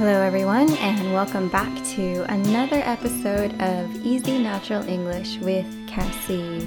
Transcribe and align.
Hello, 0.00 0.22
everyone, 0.22 0.72
and 0.76 1.12
welcome 1.12 1.50
back 1.50 1.68
to 1.88 2.24
another 2.32 2.80
episode 2.86 3.52
of 3.60 3.94
Easy 3.96 4.38
Natural 4.38 4.82
English 4.88 5.36
with 5.40 5.66
Cassie. 5.86 6.66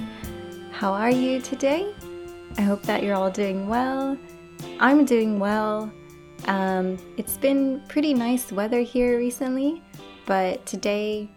How 0.72 0.94
are 0.94 1.10
you 1.10 1.42
today? 1.42 1.96
I 2.60 2.62
hope 2.62 2.84
that 2.84 3.02
you're 3.02 3.16
all 3.16 3.32
doing 3.32 3.68
well. 3.68 4.16
I'm 4.80 5.04
doing 5.04 5.40
well. 5.40 5.92
Um, 6.46 7.00
it's 7.18 7.38
been 7.38 7.82
pretty 7.88 8.14
nice 8.14 8.52
weather 8.52 8.82
here 8.82 9.18
recently, 9.18 9.82
but 10.28 10.64
today 10.68 11.28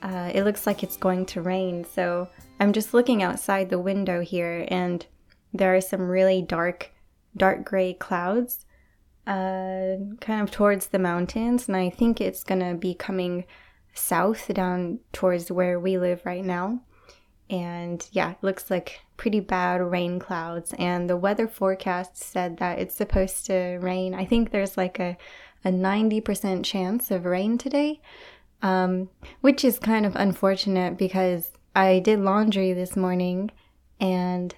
uh, 0.00 0.30
it 0.32 0.44
looks 0.44 0.66
like 0.66 0.82
it's 0.82 0.96
going 0.96 1.26
to 1.26 1.42
rain. 1.42 1.84
So 1.84 2.26
I'm 2.58 2.72
just 2.72 2.94
looking 2.94 3.22
outside 3.22 3.68
the 3.68 3.78
window 3.78 4.22
here, 4.22 4.64
and 4.68 5.04
there 5.52 5.76
are 5.76 5.82
some 5.82 6.08
really 6.08 6.40
dark, 6.40 6.90
dark 7.36 7.66
gray 7.66 7.92
clouds 7.92 8.63
uh, 9.26 9.96
kind 10.20 10.42
of 10.42 10.50
towards 10.50 10.88
the 10.88 10.98
mountains, 10.98 11.68
and 11.68 11.76
I 11.76 11.90
think 11.90 12.20
it's 12.20 12.44
gonna 12.44 12.74
be 12.74 12.94
coming 12.94 13.44
south 13.94 14.52
down 14.52 14.98
towards 15.12 15.50
where 15.50 15.78
we 15.78 15.98
live 15.98 16.22
right 16.24 16.44
now. 16.44 16.80
And 17.50 18.06
yeah, 18.12 18.32
it 18.32 18.38
looks 18.42 18.70
like 18.70 19.00
pretty 19.16 19.40
bad 19.40 19.80
rain 19.80 20.18
clouds. 20.18 20.74
And 20.78 21.08
the 21.08 21.16
weather 21.16 21.46
forecast 21.46 22.16
said 22.16 22.56
that 22.58 22.78
it's 22.78 22.94
supposed 22.94 23.46
to 23.46 23.78
rain. 23.80 24.14
I 24.14 24.24
think 24.24 24.50
there's 24.50 24.76
like 24.76 24.98
a, 24.98 25.16
a 25.64 25.70
90% 25.70 26.64
chance 26.64 27.10
of 27.10 27.24
rain 27.24 27.58
today, 27.58 28.00
um, 28.62 29.10
which 29.40 29.64
is 29.64 29.78
kind 29.78 30.06
of 30.06 30.16
unfortunate 30.16 30.96
because 30.96 31.52
I 31.76 31.98
did 31.98 32.20
laundry 32.20 32.72
this 32.72 32.96
morning. 32.96 33.50
And 34.00 34.54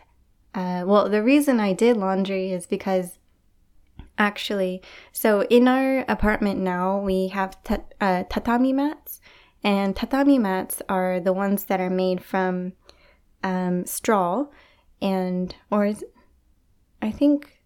uh, 0.54 0.84
well, 0.86 1.08
the 1.08 1.22
reason 1.22 1.60
I 1.60 1.72
did 1.72 1.96
laundry 1.96 2.52
is 2.52 2.66
because 2.66 3.18
actually. 4.18 4.82
So 5.12 5.42
in 5.44 5.68
our 5.68 6.04
apartment 6.08 6.60
now, 6.60 6.98
we 6.98 7.28
have 7.28 7.56
uh, 8.00 8.24
tatami 8.30 8.72
mats, 8.72 9.20
and 9.62 9.94
tatami 9.96 10.38
mats 10.38 10.82
are 10.88 11.20
the 11.20 11.32
ones 11.32 11.64
that 11.64 11.80
are 11.80 11.90
made 11.90 12.22
from 12.22 12.72
um, 13.42 13.86
straw 13.86 14.46
and 15.00 15.54
or 15.70 15.92
I 17.02 17.10
think 17.10 17.60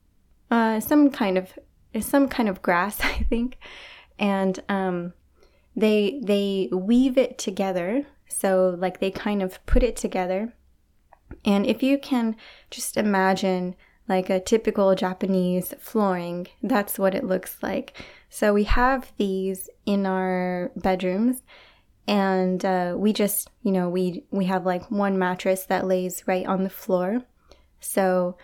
uh, 0.51 0.81
some 0.81 1.11
kind 1.11 1.39
of 1.39 1.59
some 2.01 2.29
kind 2.29 2.49
of 2.49 2.63
grass, 2.63 3.01
I 3.03 3.27
think, 3.29 3.59
and 4.19 4.59
um, 4.69 5.13
they 5.77 6.21
they 6.23 6.69
weave 6.73 7.17
it 7.17 7.39
together. 7.39 8.07
So 8.29 8.77
like 8.79 9.01
they 9.01 9.11
kind 9.11 9.43
of 9.43 9.65
put 9.67 9.83
it 9.83 9.97
together, 9.97 10.55
and 11.45 11.67
if 11.67 11.83
you 11.83 11.99
can 11.99 12.37
just 12.71 12.97
imagine 12.97 13.77
like 14.11 14.29
a 14.29 14.41
typical 14.41 14.95
Japanese 14.95 15.73
flooring. 15.79 16.49
That's 16.63 16.99
what 16.99 17.15
it 17.15 17.25
looks 17.25 17.57
like. 17.63 17.97
So 18.29 18.53
we 18.53 18.65
have 18.65 19.13
these 19.17 19.71
in 19.87 20.05
our 20.05 20.71
bedrooms 20.77 21.43
and 22.07 22.63
uh, 22.65 22.95
we 22.97 23.13
just, 23.13 23.49
you 23.63 23.73
know, 23.73 23.89
we 23.89 24.25
we 24.31 24.47
have 24.47 24.67
like 24.67 24.91
one 24.91 25.19
mattress 25.19 25.65
that 25.67 25.87
lays 25.87 26.25
right 26.27 26.45
on 26.45 26.65
the 26.65 26.71
floor. 26.71 27.23
So 27.79 28.37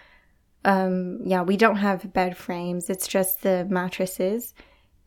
um, 0.65 1.21
yeah, 1.25 1.43
we 1.43 1.57
don't 1.57 1.77
have 1.77 2.13
bed 2.13 2.37
frames. 2.37 2.91
It's 2.91 3.07
just 3.07 3.43
the 3.43 3.67
mattresses. 3.69 4.55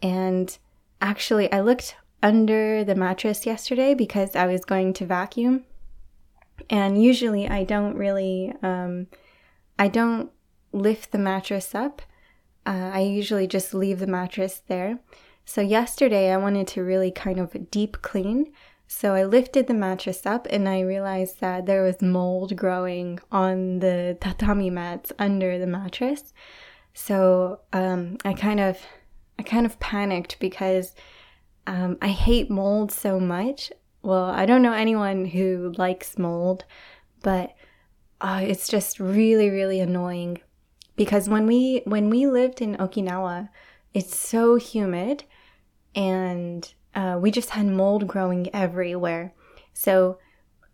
And 0.02 0.58
actually, 1.02 1.52
I 1.52 1.62
looked 1.62 1.96
under 2.22 2.84
the 2.84 2.96
mattress 2.96 3.46
yesterday 3.46 3.94
because 3.94 4.36
I 4.36 4.46
was 4.46 4.64
going 4.66 4.94
to 4.94 5.06
vacuum. 5.06 5.66
And 6.70 7.02
usually, 7.02 7.48
I 7.48 7.64
don't 7.66 7.96
really, 7.96 8.54
um, 8.62 9.08
I 9.78 9.88
don't 9.90 10.32
lift 10.72 11.12
the 11.12 11.18
mattress 11.18 11.74
up. 11.74 12.02
Uh, 12.66 12.92
I 12.94 13.02
usually 13.02 13.48
just 13.48 13.74
leave 13.74 14.00
the 14.00 14.08
mattress 14.08 14.62
there. 14.68 15.00
So, 15.46 15.62
yesterday 15.62 16.32
I 16.32 16.38
wanted 16.38 16.68
to 16.70 16.84
really 16.84 17.12
kind 17.12 17.40
of 17.40 17.72
deep 17.72 18.02
clean. 18.02 18.52
So, 18.88 19.14
I 19.14 19.24
lifted 19.24 19.68
the 19.68 19.74
mattress 19.74 20.26
up 20.26 20.48
and 20.50 20.70
I 20.70 20.82
realized 20.82 21.40
that 21.40 21.66
there 21.66 21.84
was 21.84 22.02
mold 22.02 22.56
growing 22.56 23.20
on 23.32 23.80
the 23.80 24.18
tatami 24.22 24.70
mats 24.70 25.12
under 25.18 25.58
the 25.58 25.68
mattress. 25.68 26.34
So, 26.94 27.62
um, 27.74 28.18
I 28.26 28.34
kind 28.34 28.60
of 28.60 28.78
I 29.40 29.44
kind 29.44 29.66
of 29.66 29.80
panicked 29.80 30.38
because 30.40 30.94
um, 31.66 31.98
I 32.02 32.10
hate 32.10 32.50
mold 32.50 32.92
so 32.92 33.20
much. 33.20 33.72
Well, 34.02 34.26
I 34.26 34.46
don't 34.46 34.62
know 34.62 34.74
anyone 34.74 35.26
who 35.26 35.74
likes 35.78 36.18
mold, 36.18 36.66
but 37.22 37.54
uh, 38.22 38.42
it's 38.44 38.68
just 38.68 39.00
really, 39.00 39.50
really 39.50 39.80
annoying 39.80 40.40
because 41.00 41.30
when 41.30 41.48
we 41.48 41.82
when 41.86 42.10
we 42.10 42.28
lived 42.28 42.62
in 42.62 42.76
Okinawa, 42.76 43.48
it's 43.94 44.14
so 44.14 44.58
humid, 44.58 45.24
and 45.96 46.74
uh, 46.94 47.18
we 47.22 47.32
just 47.32 47.52
had 47.52 47.68
mold 47.68 48.06
growing 48.06 48.54
everywhere. 48.54 49.34
So 49.72 50.20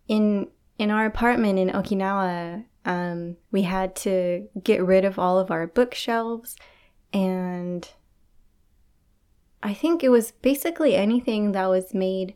in 0.08 0.48
in 0.80 0.90
our 0.90 1.06
apartment 1.06 1.60
in 1.60 1.68
Okinawa, 1.68 2.64
um, 2.84 3.36
we 3.52 3.62
had 3.62 3.94
to 4.06 4.48
get 4.64 4.84
rid 4.84 5.04
of 5.04 5.16
all 5.16 5.38
of 5.38 5.52
our 5.52 5.68
bookshelves, 5.68 6.56
and 7.12 7.88
I 9.62 9.74
think 9.74 10.02
it 10.02 10.08
was 10.08 10.32
basically 10.32 10.96
anything 10.96 11.52
that 11.52 11.70
was 11.70 11.94
made 11.94 12.34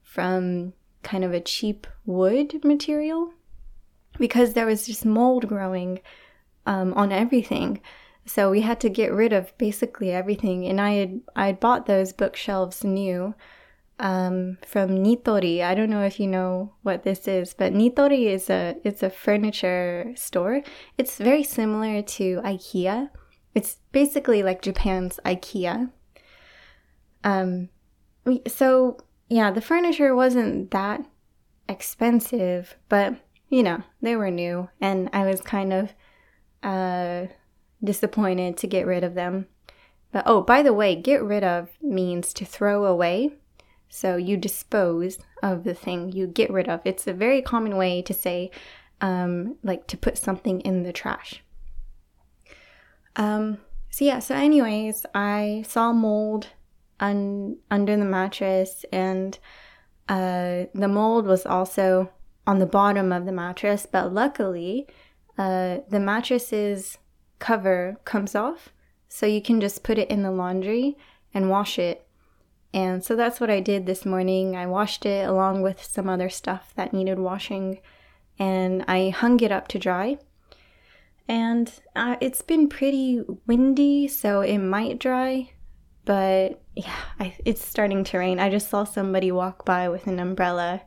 from 0.00 0.74
kind 1.02 1.24
of 1.24 1.32
a 1.32 1.40
cheap 1.40 1.88
wood 2.06 2.64
material 2.64 3.32
because 4.16 4.52
there 4.52 4.66
was 4.66 4.86
just 4.86 5.04
mold 5.04 5.48
growing 5.48 5.98
um, 6.66 6.92
on 6.94 7.12
everything. 7.12 7.80
So 8.24 8.50
we 8.50 8.60
had 8.60 8.80
to 8.80 8.88
get 8.88 9.12
rid 9.12 9.32
of 9.32 9.56
basically 9.58 10.12
everything. 10.12 10.66
And 10.66 10.80
I 10.80 10.92
had 10.92 11.20
I 11.34 11.46
had 11.46 11.60
bought 11.60 11.86
those 11.86 12.12
bookshelves 12.12 12.84
new 12.84 13.34
um, 13.98 14.58
from 14.66 14.90
Nitori. 14.90 15.62
I 15.62 15.74
don't 15.74 15.90
know 15.90 16.04
if 16.04 16.18
you 16.20 16.26
know 16.26 16.74
what 16.82 17.02
this 17.02 17.26
is, 17.26 17.54
but 17.54 17.72
Nitori 17.72 18.26
is 18.26 18.48
a 18.50 18.76
it's 18.84 19.02
a 19.02 19.10
furniture 19.10 20.12
store. 20.16 20.62
It's 20.98 21.18
very 21.18 21.42
similar 21.42 22.02
to 22.02 22.40
IKEA. 22.42 23.10
It's 23.54 23.78
basically 23.92 24.42
like 24.42 24.62
Japan's 24.62 25.20
IKEA. 25.24 25.90
Um, 27.24 27.68
so 28.46 28.98
yeah, 29.28 29.50
the 29.50 29.60
furniture 29.60 30.14
wasn't 30.14 30.70
that 30.70 31.04
expensive, 31.68 32.76
but 32.88 33.14
you 33.48 33.62
know 33.62 33.82
they 34.00 34.16
were 34.16 34.30
new, 34.30 34.68
and 34.80 35.10
I 35.12 35.26
was 35.26 35.40
kind 35.40 35.72
of 35.72 35.92
uh, 36.62 37.26
disappointed 37.82 38.56
to 38.58 38.66
get 38.66 38.86
rid 38.86 39.04
of 39.04 39.14
them. 39.14 39.46
But 40.12 40.24
oh, 40.26 40.42
by 40.42 40.62
the 40.62 40.72
way, 40.72 40.94
get 40.94 41.22
rid 41.22 41.42
of 41.42 41.70
means 41.80 42.32
to 42.34 42.44
throw 42.44 42.84
away. 42.84 43.32
So 43.88 44.16
you 44.16 44.36
dispose 44.36 45.18
of 45.42 45.64
the 45.64 45.74
thing 45.74 46.12
you 46.12 46.26
get 46.26 46.50
rid 46.50 46.68
of. 46.68 46.80
It's 46.84 47.06
a 47.06 47.12
very 47.12 47.42
common 47.42 47.76
way 47.76 48.02
to 48.02 48.14
say, 48.14 48.50
um, 49.00 49.56
like 49.62 49.86
to 49.88 49.96
put 49.96 50.16
something 50.16 50.60
in 50.60 50.82
the 50.82 50.92
trash. 50.92 51.42
Um, 53.16 53.58
so 53.90 54.04
yeah, 54.04 54.20
so 54.20 54.34
anyways, 54.34 55.04
I 55.14 55.64
saw 55.68 55.92
mold 55.92 56.48
un- 57.00 57.58
under 57.70 57.96
the 57.96 58.06
mattress, 58.06 58.86
and 58.90 59.38
uh, 60.08 60.64
the 60.74 60.88
mold 60.88 61.26
was 61.26 61.44
also 61.44 62.10
on 62.46 62.58
the 62.58 62.66
bottom 62.66 63.12
of 63.12 63.26
the 63.26 63.32
mattress. 63.32 63.86
But 63.90 64.14
luckily, 64.14 64.86
uh, 65.38 65.78
the 65.88 66.00
mattress's 66.00 66.98
cover 67.38 67.98
comes 68.04 68.34
off, 68.34 68.70
so 69.08 69.26
you 69.26 69.42
can 69.42 69.60
just 69.60 69.82
put 69.82 69.98
it 69.98 70.10
in 70.10 70.22
the 70.22 70.30
laundry 70.30 70.96
and 71.34 71.50
wash 71.50 71.78
it. 71.78 72.06
And 72.74 73.04
so 73.04 73.16
that's 73.16 73.40
what 73.40 73.50
I 73.50 73.60
did 73.60 73.84
this 73.84 74.06
morning. 74.06 74.56
I 74.56 74.66
washed 74.66 75.04
it 75.04 75.28
along 75.28 75.62
with 75.62 75.82
some 75.82 76.08
other 76.08 76.30
stuff 76.30 76.72
that 76.76 76.92
needed 76.92 77.18
washing, 77.18 77.80
and 78.38 78.84
I 78.88 79.10
hung 79.10 79.40
it 79.40 79.52
up 79.52 79.68
to 79.68 79.78
dry. 79.78 80.18
And 81.28 81.72
uh, 81.94 82.16
it's 82.20 82.42
been 82.42 82.68
pretty 82.68 83.22
windy, 83.46 84.08
so 84.08 84.40
it 84.40 84.58
might 84.58 84.98
dry, 84.98 85.50
but 86.04 86.62
yeah, 86.74 86.96
I, 87.20 87.36
it's 87.44 87.64
starting 87.64 88.04
to 88.04 88.18
rain. 88.18 88.40
I 88.40 88.50
just 88.50 88.68
saw 88.68 88.84
somebody 88.84 89.30
walk 89.30 89.64
by 89.64 89.88
with 89.88 90.06
an 90.06 90.18
umbrella. 90.18 90.82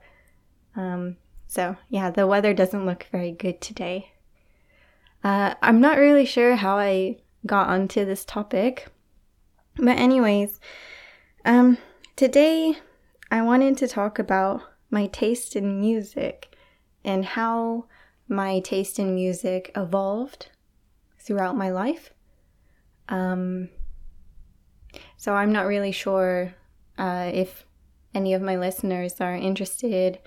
Um, 0.75 1.17
so 1.47 1.77
yeah, 1.89 2.09
the 2.09 2.27
weather 2.27 2.53
doesn't 2.53 2.85
look 2.85 3.07
very 3.11 3.31
good 3.31 3.61
today. 3.61 4.11
Uh, 5.25 5.55
I'm 5.63 5.81
not 5.81 5.97
really 5.97 6.25
sure 6.25 6.55
how 6.55 6.77
I 6.77 7.17
got 7.47 7.67
onto 7.67 8.05
this 8.05 8.25
topic, 8.25 8.89
but, 9.75 9.97
anyways, 9.97 10.59
um, 11.43 11.79
today 12.15 12.77
I 13.31 13.41
wanted 13.41 13.75
to 13.79 13.87
talk 13.87 14.19
about 14.19 14.61
my 14.91 15.07
taste 15.07 15.55
in 15.55 15.79
music 15.79 16.55
and 17.03 17.25
how 17.25 17.85
my 18.27 18.59
taste 18.59 18.99
in 18.99 19.15
music 19.15 19.71
evolved 19.75 20.49
throughout 21.17 21.57
my 21.57 21.71
life. 21.71 22.11
Um, 23.09 23.69
so 25.17 25.33
I'm 25.33 25.51
not 25.51 25.65
really 25.65 25.91
sure 25.91 26.53
uh, 26.99 27.31
if 27.33 27.65
any 28.13 28.35
of 28.35 28.43
my 28.43 28.57
listeners 28.57 29.19
are 29.19 29.33
interested 29.35 30.19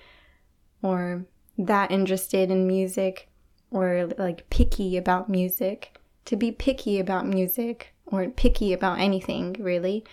or 0.82 1.24
that 1.56 1.92
interested 1.92 2.50
in 2.50 2.66
music 2.66 3.27
or 3.70 4.09
like 4.19 4.49
picky 4.50 4.97
about 4.97 5.29
music. 5.29 5.99
To 6.26 6.37
be 6.37 6.53
picky 6.53 6.99
about 6.99 7.26
music 7.26 7.94
or 8.06 8.29
picky 8.29 8.73
about 8.73 8.99
anything 8.99 9.56
really 9.59 10.05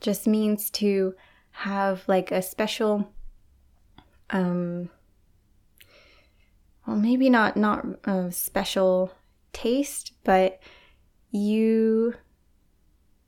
just 0.00 0.26
means 0.26 0.70
to 0.70 1.14
have 1.50 2.02
like 2.08 2.30
a 2.32 2.42
special 2.42 3.08
um 4.30 4.90
well 6.86 6.96
maybe 6.96 7.30
not 7.30 7.56
not 7.56 7.86
a 8.04 8.30
special 8.32 9.12
taste 9.52 10.12
but 10.24 10.60
you 11.30 12.14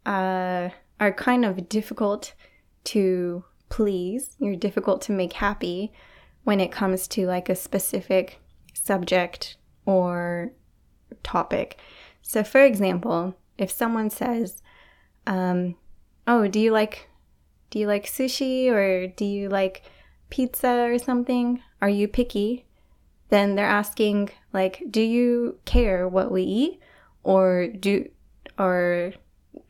uh, 0.04 0.68
are 1.00 1.12
kind 1.12 1.44
of 1.44 1.68
difficult 1.68 2.34
to 2.84 3.44
please 3.68 4.36
you're 4.38 4.56
difficult 4.56 5.02
to 5.02 5.12
make 5.12 5.34
happy 5.34 5.92
when 6.44 6.60
it 6.60 6.70
comes 6.70 7.08
to 7.08 7.26
like 7.26 7.48
a 7.48 7.56
specific 7.56 8.40
subject 8.72 9.56
or 9.86 10.52
topic 11.22 11.78
so 12.20 12.44
for 12.44 12.62
example 12.62 13.34
if 13.56 13.70
someone 13.70 14.10
says 14.10 14.62
um, 15.26 15.74
oh 16.26 16.46
do 16.46 16.60
you 16.60 16.70
like 16.70 17.08
do 17.70 17.78
you 17.78 17.86
like 17.86 18.06
sushi 18.06 18.70
or 18.70 19.06
do 19.08 19.24
you 19.24 19.48
like 19.48 19.82
pizza 20.30 20.90
or 20.90 20.98
something? 20.98 21.62
Are 21.80 21.88
you 21.88 22.08
picky? 22.08 22.66
Then 23.28 23.54
they're 23.54 23.66
asking 23.66 24.30
like, 24.52 24.82
do 24.90 25.00
you 25.00 25.58
care 25.64 26.08
what 26.08 26.30
we 26.30 26.42
eat 26.42 26.80
or 27.22 27.68
do 27.68 28.08
or 28.58 29.12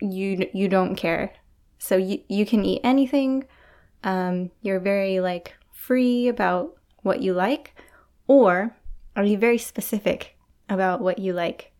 you 0.00 0.48
you 0.52 0.68
don't 0.68 0.94
care? 0.94 1.32
So 1.78 1.96
you 1.96 2.20
you 2.28 2.44
can 2.44 2.64
eat 2.64 2.80
anything. 2.84 3.44
Um, 4.04 4.50
you're 4.62 4.80
very 4.80 5.20
like 5.20 5.54
free 5.72 6.28
about 6.28 6.76
what 7.02 7.22
you 7.22 7.32
like, 7.32 7.74
or 8.26 8.76
are 9.16 9.24
you 9.24 9.38
very 9.38 9.58
specific 9.58 10.36
about 10.68 11.00
what 11.00 11.18
you 11.18 11.32
like? 11.32 11.72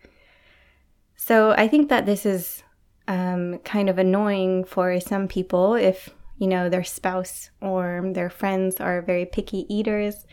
So 1.17 1.53
I 1.53 1.69
think 1.69 1.89
that 1.91 2.07
this 2.07 2.27
is 2.27 2.63
um, 3.09 3.59
kind 3.59 3.89
of 3.89 3.99
annoying 3.99 4.65
for 4.65 4.99
some 5.01 5.29
people 5.29 5.75
if 5.75 6.11
you 6.39 6.47
know 6.47 6.69
their 6.69 6.85
spouse 6.85 7.51
or 7.61 8.03
their 8.13 8.31
friends 8.31 8.81
are 8.81 9.01
very 9.01 9.25
picky 9.25 9.67
eaters 9.75 10.27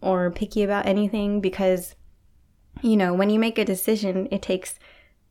or 0.00 0.30
picky 0.30 0.62
about 0.62 0.86
anything 0.86 1.40
because 1.40 1.94
you 2.82 2.96
know 2.96 3.14
when 3.14 3.30
you 3.30 3.38
make 3.38 3.58
a 3.58 3.64
decision 3.64 4.28
it 4.30 4.42
takes 4.42 4.78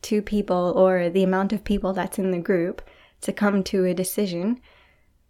two 0.02 0.22
people 0.22 0.74
or 0.76 1.10
the 1.10 1.24
amount 1.24 1.54
of 1.54 1.64
people 1.64 1.94
that's 1.94 2.20
in 2.20 2.32
the 2.32 2.40
group 2.40 2.82
to 3.22 3.32
come 3.32 3.64
to 3.64 3.86
a 3.86 3.94
decision 3.94 4.60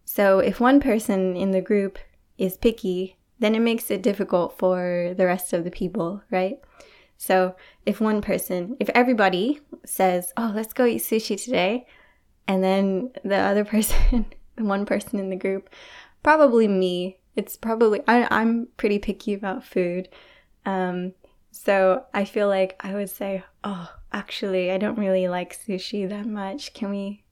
so 0.05 0.39
if 0.39 0.59
one 0.59 0.79
person 0.79 1.35
in 1.35 1.51
the 1.51 1.61
group 1.61 1.99
is 2.37 2.57
picky 2.57 3.15
then 3.39 3.55
it 3.55 3.59
makes 3.59 3.89
it 3.89 4.01
difficult 4.01 4.57
for 4.57 5.13
the 5.17 5.25
rest 5.25 5.53
of 5.53 5.63
the 5.63 5.71
people 5.71 6.21
right 6.29 6.59
so 7.19 7.53
if 7.85 7.99
one 7.99 8.21
person, 8.21 8.77
if 8.79 8.89
everybody 8.95 9.59
says, 9.85 10.31
"Oh, 10.37 10.53
let's 10.55 10.71
go 10.71 10.85
eat 10.85 11.01
sushi 11.01 11.41
today," 11.41 11.85
and 12.47 12.63
then 12.63 13.11
the 13.25 13.35
other 13.35 13.65
person, 13.73 14.25
the 14.55 14.63
one 14.63 14.85
person 14.85 15.19
in 15.19 15.29
the 15.29 15.35
group, 15.35 15.69
probably 16.23 16.67
me. 16.67 17.19
It's 17.35 17.57
probably 17.57 18.01
I, 18.07 18.25
I'm 18.31 18.69
pretty 18.77 18.99
picky 18.99 19.33
about 19.33 19.65
food, 19.65 20.07
um, 20.65 21.13
so 21.51 22.05
I 22.13 22.23
feel 22.23 22.47
like 22.47 22.77
I 22.79 22.93
would 22.93 23.09
say, 23.09 23.43
"Oh, 23.65 23.91
actually, 24.13 24.71
I 24.71 24.77
don't 24.77 24.97
really 24.97 25.27
like 25.27 25.59
sushi 25.59 26.07
that 26.07 26.25
much. 26.25 26.73
Can 26.73 26.89
we 26.89 27.25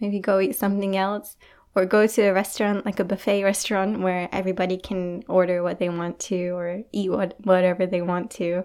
maybe 0.00 0.20
go 0.20 0.40
eat 0.40 0.56
something 0.56 0.96
else?" 0.96 1.36
Or 1.76 1.84
go 1.86 2.06
to 2.06 2.22
a 2.22 2.32
restaurant 2.32 2.86
like 2.86 3.00
a 3.00 3.04
buffet 3.04 3.42
restaurant 3.42 4.00
where 4.00 4.28
everybody 4.30 4.76
can 4.76 5.24
order 5.28 5.62
what 5.62 5.80
they 5.80 5.88
want 5.88 6.20
to 6.20 6.50
or 6.50 6.82
eat 6.92 7.10
what 7.10 7.34
whatever 7.44 7.84
they 7.84 8.00
want 8.00 8.30
to. 8.32 8.64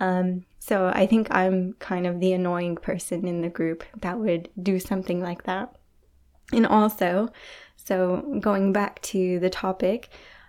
Um, 0.00 0.44
so 0.58 0.90
I 0.92 1.06
think 1.06 1.28
I'm 1.30 1.74
kind 1.74 2.06
of 2.06 2.18
the 2.18 2.32
annoying 2.32 2.76
person 2.76 3.28
in 3.28 3.40
the 3.40 3.48
group 3.48 3.84
that 4.00 4.18
would 4.18 4.48
do 4.60 4.80
something 4.80 5.22
like 5.22 5.44
that. 5.44 5.76
And 6.52 6.66
also, 6.66 7.30
so 7.76 8.38
going 8.40 8.72
back 8.72 9.00
to 9.02 9.38
the 9.38 9.50
topic, 9.50 10.08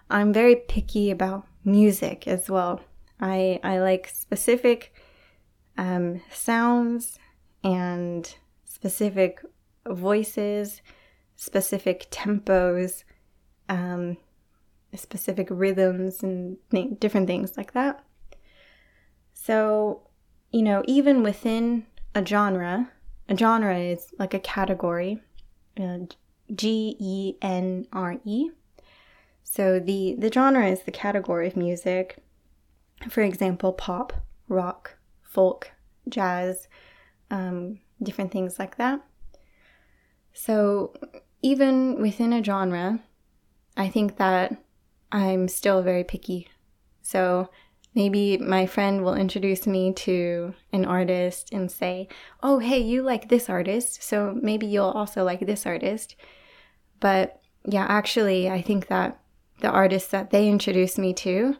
I'm 0.10 0.34
very 0.34 0.56
picky 0.56 1.12
about 1.12 1.46
music 1.64 2.28
as 2.28 2.50
well. 2.50 2.82
I, 3.20 3.60
I 3.64 3.80
like 3.80 4.08
specific 4.08 4.94
um, 5.78 6.22
sounds 6.32 7.20
and 7.64 8.34
specific 8.66 9.42
voices, 9.88 10.82
specific 11.36 12.10
tempos, 12.12 13.04
um, 13.70 14.18
specific 14.96 15.48
rhythms, 15.50 16.24
and 16.24 16.58
th- 16.72 17.00
different 17.00 17.28
things 17.28 17.58
like 17.58 17.74
that. 17.74 18.04
So, 19.34 20.02
you 20.52 20.64
know, 20.64 20.84
even 20.86 21.22
within 21.24 21.86
a 22.14 22.26
genre, 22.26 22.90
a 23.28 23.38
genre 23.38 23.78
is 23.78 24.14
like 24.18 24.34
a 24.34 24.40
category, 24.40 25.22
uh, 25.80 26.00
G 26.54 26.96
E 27.00 27.36
N 27.42 27.88
R 27.92 28.18
E. 28.24 28.50
So 29.44 29.80
the 29.80 30.16
the 30.18 30.32
genre 30.32 30.68
is 30.68 30.84
the 30.84 30.92
category 30.92 31.48
of 31.48 31.56
music. 31.56 32.24
For 33.10 33.22
example, 33.22 33.74
pop, 33.74 34.14
rock, 34.48 34.98
folk, 35.22 35.72
jazz, 36.08 36.68
um, 37.30 37.80
different 38.02 38.32
things 38.32 38.58
like 38.58 38.78
that. 38.78 39.02
So 40.34 40.94
even 41.42 42.02
within 42.02 42.34
a 42.34 42.44
genre, 42.44 43.00
I 43.78 43.90
think 43.90 44.18
that 44.18 44.58
I'm 45.12 45.48
still 45.48 45.82
very 45.82 46.04
picky. 46.04 46.48
So 47.02 47.50
Maybe 47.96 48.38
my 48.38 48.66
friend 48.66 49.06
will 49.06 49.16
introduce 49.16 49.66
me 49.66 49.94
to 49.94 50.54
an 50.74 50.84
artist 50.84 51.54
and 51.54 51.72
say, 51.72 52.10
Oh, 52.44 52.60
hey, 52.60 52.80
you 52.80 53.02
like 53.02 53.30
this 53.30 53.50
artist, 53.50 54.04
so 54.04 54.38
maybe 54.42 54.66
you'll 54.66 54.92
also 54.92 55.24
like 55.24 55.40
this 55.40 55.66
artist. 55.66 56.18
But 57.00 57.40
yeah, 57.64 57.86
actually, 57.88 58.50
I 58.50 58.62
think 58.62 58.88
that 58.88 59.18
the 59.62 59.70
artists 59.70 60.12
that 60.12 60.30
they 60.30 60.50
introduce 60.50 60.98
me 60.98 61.14
to, 61.14 61.56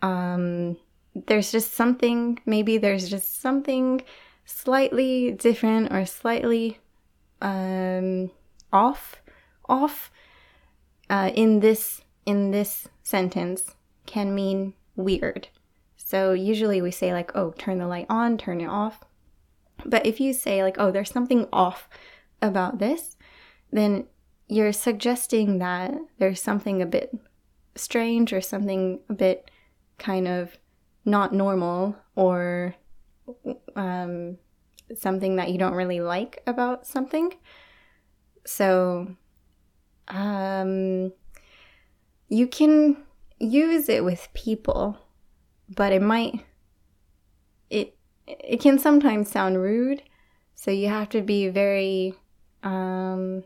um, 0.00 0.78
there's 1.14 1.52
just 1.52 1.74
something, 1.74 2.40
maybe 2.46 2.78
there's 2.78 3.10
just 3.10 3.42
something 3.42 4.02
slightly 4.46 5.32
different 5.32 5.92
or 5.92 6.06
slightly 6.06 6.78
um, 7.42 8.30
off, 8.76 9.22
off 9.68 10.10
uh, 11.08 11.30
in 11.34 11.60
this 11.60 12.02
in 12.24 12.50
this 12.50 12.88
sentence 13.02 13.76
can 14.04 14.34
mean 14.34 14.74
weird. 14.96 15.48
So 15.96 16.32
usually 16.32 16.80
we 16.82 16.90
say, 16.90 17.12
like, 17.12 17.34
oh, 17.34 17.52
turn 17.58 17.78
the 17.78 17.86
light 17.86 18.06
on, 18.08 18.38
turn 18.38 18.60
it 18.60 18.68
off. 18.68 19.02
But 19.84 20.06
if 20.06 20.20
you 20.20 20.32
say, 20.32 20.62
like, 20.62 20.76
oh, 20.78 20.90
there's 20.90 21.10
something 21.10 21.48
off 21.52 21.88
about 22.40 22.78
this, 22.78 23.16
then 23.72 24.06
you're 24.48 24.72
suggesting 24.72 25.58
that 25.58 25.94
there's 26.18 26.40
something 26.40 26.80
a 26.80 26.86
bit 26.86 27.16
strange 27.74 28.32
or 28.32 28.40
something 28.40 29.00
a 29.08 29.14
bit 29.14 29.50
kind 29.98 30.28
of 30.28 30.56
not 31.04 31.32
normal 31.32 31.96
or 32.14 32.74
um, 33.74 34.38
something 34.94 35.36
that 35.36 35.50
you 35.50 35.58
don't 35.58 35.74
really 35.74 36.00
like 36.00 36.42
about 36.46 36.86
something. 36.86 37.34
So, 38.46 39.14
um, 40.08 41.12
you 42.28 42.46
can 42.46 42.96
use 43.38 43.88
it 43.88 44.04
with 44.04 44.28
people 44.34 44.98
but 45.68 45.92
it 45.92 46.02
might 46.02 46.44
it 47.70 47.96
it 48.26 48.60
can 48.60 48.78
sometimes 48.78 49.30
sound 49.30 49.60
rude. 49.60 50.02
So 50.54 50.70
you 50.70 50.88
have 50.88 51.08
to 51.10 51.22
be 51.22 51.48
very 51.48 52.14
um 52.62 53.44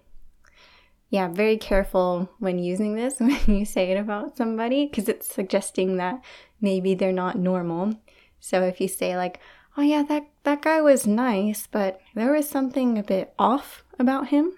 yeah 1.10 1.28
very 1.28 1.56
careful 1.56 2.30
when 2.38 2.58
using 2.58 2.94
this 2.94 3.16
when 3.20 3.40
you 3.46 3.64
say 3.64 3.90
it 3.90 3.98
about 3.98 4.36
somebody 4.36 4.86
because 4.86 5.08
it's 5.08 5.32
suggesting 5.32 5.96
that 5.96 6.22
maybe 6.60 6.94
they're 6.94 7.12
not 7.12 7.38
normal. 7.38 7.94
So 8.38 8.62
if 8.62 8.80
you 8.80 8.88
say 8.88 9.16
like 9.16 9.40
oh 9.76 9.82
yeah 9.82 10.02
that 10.02 10.24
that 10.44 10.62
guy 10.62 10.80
was 10.80 11.06
nice 11.06 11.66
but 11.66 12.00
there 12.14 12.32
was 12.32 12.48
something 12.48 12.98
a 12.98 13.02
bit 13.02 13.32
off 13.38 13.84
about 13.98 14.28
him 14.28 14.52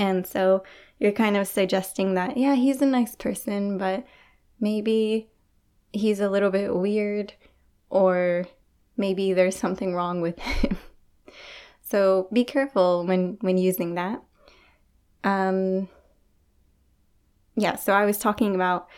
and 0.00 0.26
so 0.26 0.64
you're 0.98 1.12
kind 1.12 1.36
of 1.36 1.46
suggesting 1.46 2.14
that 2.14 2.36
yeah 2.36 2.54
he's 2.54 2.82
a 2.82 2.86
nice 2.86 3.14
person 3.14 3.78
but 3.78 4.04
maybe 4.58 5.28
he's 5.92 6.20
a 6.20 6.28
little 6.28 6.50
bit 6.50 6.74
weird 6.74 7.34
or 7.90 8.46
maybe 8.96 9.32
there's 9.32 9.56
something 9.56 9.94
wrong 9.94 10.20
with 10.20 10.38
him. 10.62 10.76
so 11.82 12.28
be 12.32 12.44
careful 12.44 13.06
when 13.06 13.38
when 13.40 13.58
using 13.58 13.94
that. 13.94 14.22
Um 15.22 15.88
yeah, 17.56 17.76
so 17.76 17.92
I 17.92 18.06
was 18.06 18.18
talking 18.18 18.54
about 18.54 18.88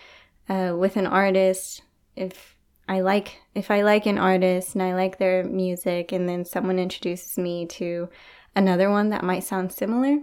uh, 0.48 0.74
with 0.76 0.96
an 0.96 1.06
artist 1.06 1.82
if 2.14 2.56
I 2.88 3.00
like 3.00 3.38
if 3.54 3.70
I 3.70 3.82
like 3.82 4.06
an 4.06 4.18
artist 4.18 4.74
and 4.74 4.82
I 4.82 4.94
like 4.94 5.18
their 5.18 5.42
music 5.44 6.12
and 6.12 6.28
then 6.28 6.44
someone 6.44 6.78
introduces 6.78 7.38
me 7.38 7.66
to 7.66 8.08
another 8.54 8.90
one 8.90 9.08
that 9.08 9.24
might 9.24 9.44
sound 9.44 9.72
similar, 9.72 10.18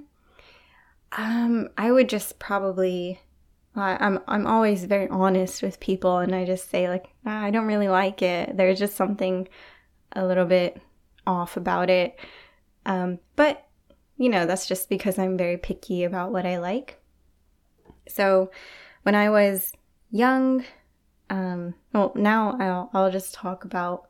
um, 1.18 1.70
I 1.78 1.92
would 1.92 2.10
just 2.10 2.40
probably 2.40 3.20
I'm 3.76 4.20
I'm 4.28 4.48
always 4.48 4.86
very 4.86 5.08
honest 5.10 5.62
with 5.62 5.80
people, 5.80 6.18
and 6.18 6.36
I 6.36 6.46
just 6.46 6.70
say 6.70 6.90
like 6.90 7.08
ah, 7.26 7.44
I 7.44 7.52
don't 7.52 7.68
really 7.68 7.88
like 7.88 8.22
it. 8.22 8.56
There's 8.58 8.80
just 8.80 8.96
something 8.96 9.48
a 10.14 10.26
little 10.26 10.46
bit 10.46 10.82
off 11.26 11.58
about 11.58 11.90
it. 11.90 12.20
Um, 12.86 13.20
but 13.36 13.68
you 14.18 14.30
know, 14.30 14.46
that's 14.46 14.68
just 14.68 14.90
because 14.90 15.18
I'm 15.18 15.38
very 15.38 15.58
picky 15.58 16.04
about 16.04 16.32
what 16.32 16.46
I 16.46 16.60
like. 16.60 17.00
So 18.08 18.52
when 19.04 19.16
I 19.16 19.30
was 19.30 19.72
young, 20.12 20.66
um, 21.30 21.76
well, 21.94 22.12
now 22.16 22.58
I'll, 22.60 22.90
I'll 22.94 23.12
just 23.12 23.34
talk 23.34 23.64
about 23.64 24.10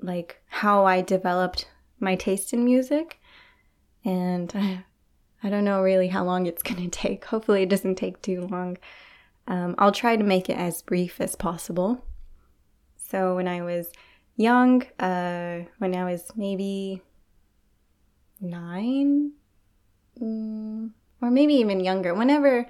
like 0.00 0.42
how 0.48 0.84
I 0.84 1.00
developed 1.00 1.68
my 2.00 2.16
taste 2.16 2.52
in 2.52 2.64
music. 2.64 3.20
And 4.04 4.82
I 5.42 5.50
don't 5.50 5.64
know 5.64 5.82
really 5.82 6.08
how 6.08 6.24
long 6.24 6.46
it's 6.46 6.62
going 6.62 6.88
to 6.88 6.98
take. 6.98 7.24
Hopefully, 7.24 7.62
it 7.62 7.68
doesn't 7.68 7.96
take 7.96 8.22
too 8.22 8.42
long. 8.42 8.78
Um, 9.48 9.74
I'll 9.78 9.92
try 9.92 10.16
to 10.16 10.24
make 10.24 10.48
it 10.48 10.56
as 10.56 10.82
brief 10.82 11.20
as 11.20 11.34
possible. 11.34 12.04
So, 12.96 13.36
when 13.36 13.48
I 13.48 13.62
was 13.62 13.90
young, 14.36 14.82
uh, 14.98 15.62
when 15.78 15.94
I 15.94 16.04
was 16.04 16.30
maybe 16.36 17.02
nine, 18.40 19.32
mm, 20.20 20.90
or 21.20 21.30
maybe 21.30 21.54
even 21.54 21.80
younger, 21.80 22.14
whenever, 22.14 22.66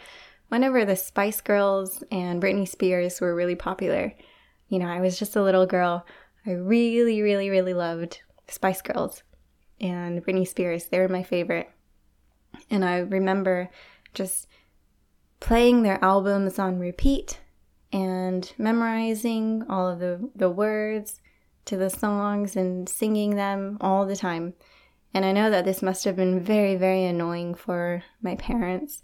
whenever 0.48 0.84
the 0.84 0.96
Spice 0.96 1.40
Girls 1.40 2.02
and 2.10 2.42
Britney 2.42 2.66
Spears 2.66 3.20
were 3.20 3.34
really 3.34 3.54
popular, 3.54 4.14
you 4.68 4.78
know, 4.78 4.86
I 4.86 5.00
was 5.00 5.18
just 5.18 5.36
a 5.36 5.42
little 5.42 5.66
girl. 5.66 6.06
I 6.46 6.52
really, 6.52 7.22
really, 7.22 7.50
really 7.50 7.74
loved 7.74 8.20
Spice 8.48 8.82
Girls 8.82 9.22
and 9.80 10.24
Britney 10.24 10.48
Spears. 10.48 10.86
They 10.86 10.98
were 10.98 11.08
my 11.08 11.22
favorite. 11.22 11.70
And 12.70 12.84
I 12.84 12.98
remember 12.98 13.70
just 14.14 14.46
playing 15.40 15.82
their 15.82 16.02
albums 16.02 16.58
on 16.58 16.78
repeat 16.78 17.40
and 17.92 18.52
memorizing 18.56 19.64
all 19.68 19.88
of 19.88 19.98
the, 19.98 20.30
the 20.34 20.50
words 20.50 21.20
to 21.64 21.76
the 21.76 21.90
songs 21.90 22.56
and 22.56 22.88
singing 22.88 23.36
them 23.36 23.76
all 23.80 24.06
the 24.06 24.16
time. 24.16 24.54
And 25.14 25.24
I 25.24 25.32
know 25.32 25.50
that 25.50 25.64
this 25.64 25.82
must 25.82 26.04
have 26.04 26.16
been 26.16 26.40
very, 26.40 26.76
very 26.76 27.04
annoying 27.04 27.54
for 27.54 28.02
my 28.22 28.34
parents. 28.36 29.02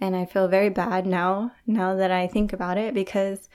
And 0.00 0.14
I 0.14 0.24
feel 0.24 0.48
very 0.48 0.70
bad 0.70 1.06
now, 1.06 1.52
now 1.66 1.94
that 1.96 2.10
I 2.10 2.26
think 2.26 2.52
about 2.52 2.78
it, 2.78 2.94
because 2.94 3.48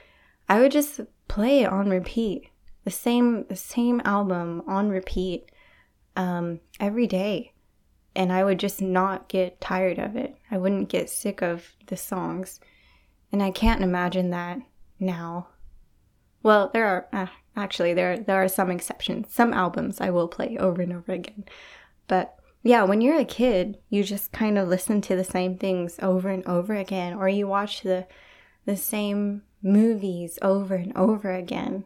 I 0.48 0.60
would 0.60 0.72
just 0.72 1.02
play 1.28 1.66
on 1.66 1.90
repeat. 1.90 2.50
The 2.84 2.92
same 2.92 3.46
the 3.48 3.56
same 3.56 4.00
album 4.06 4.62
on 4.68 4.90
repeat 4.90 5.50
um, 6.16 6.60
every 6.80 7.08
day 7.08 7.55
and 8.16 8.32
I 8.32 8.44
would 8.44 8.60
just 8.60 8.82
not 8.82 9.28
get 9.28 9.60
tired 9.60 10.00
of 10.00 10.16
it. 10.16 10.36
I 10.50 10.58
wouldn't 10.58 10.90
get 10.90 11.10
sick 11.10 11.42
of 11.42 11.76
the 11.88 11.98
songs. 11.98 12.60
And 13.32 13.44
I 13.44 13.52
can't 13.52 13.84
imagine 13.84 14.30
that 14.30 14.60
now. 15.00 15.48
Well, 16.42 16.70
there 16.74 16.86
are 16.86 17.08
uh, 17.12 17.28
actually 17.56 17.94
there 17.94 18.18
there 18.18 18.42
are 18.42 18.48
some 18.48 18.72
exceptions. 18.72 19.34
Some 19.34 19.54
albums 19.54 20.00
I 20.00 20.12
will 20.12 20.28
play 20.28 20.58
over 20.58 20.82
and 20.82 20.94
over 20.94 21.12
again. 21.12 21.44
But 22.08 22.36
yeah, 22.64 22.84
when 22.84 23.02
you're 23.02 23.20
a 23.20 23.26
kid, 23.26 23.78
you 23.90 24.04
just 24.04 24.32
kind 24.32 24.58
of 24.58 24.68
listen 24.68 25.02
to 25.02 25.16
the 25.16 25.24
same 25.24 25.58
things 25.58 26.00
over 26.02 26.30
and 26.30 26.46
over 26.46 26.76
again 26.76 27.14
or 27.14 27.28
you 27.28 27.48
watch 27.48 27.82
the 27.82 28.08
the 28.66 28.78
same 28.78 29.44
movies 29.62 30.40
over 30.42 30.76
and 30.76 30.96
over 30.96 31.34
again. 31.34 31.86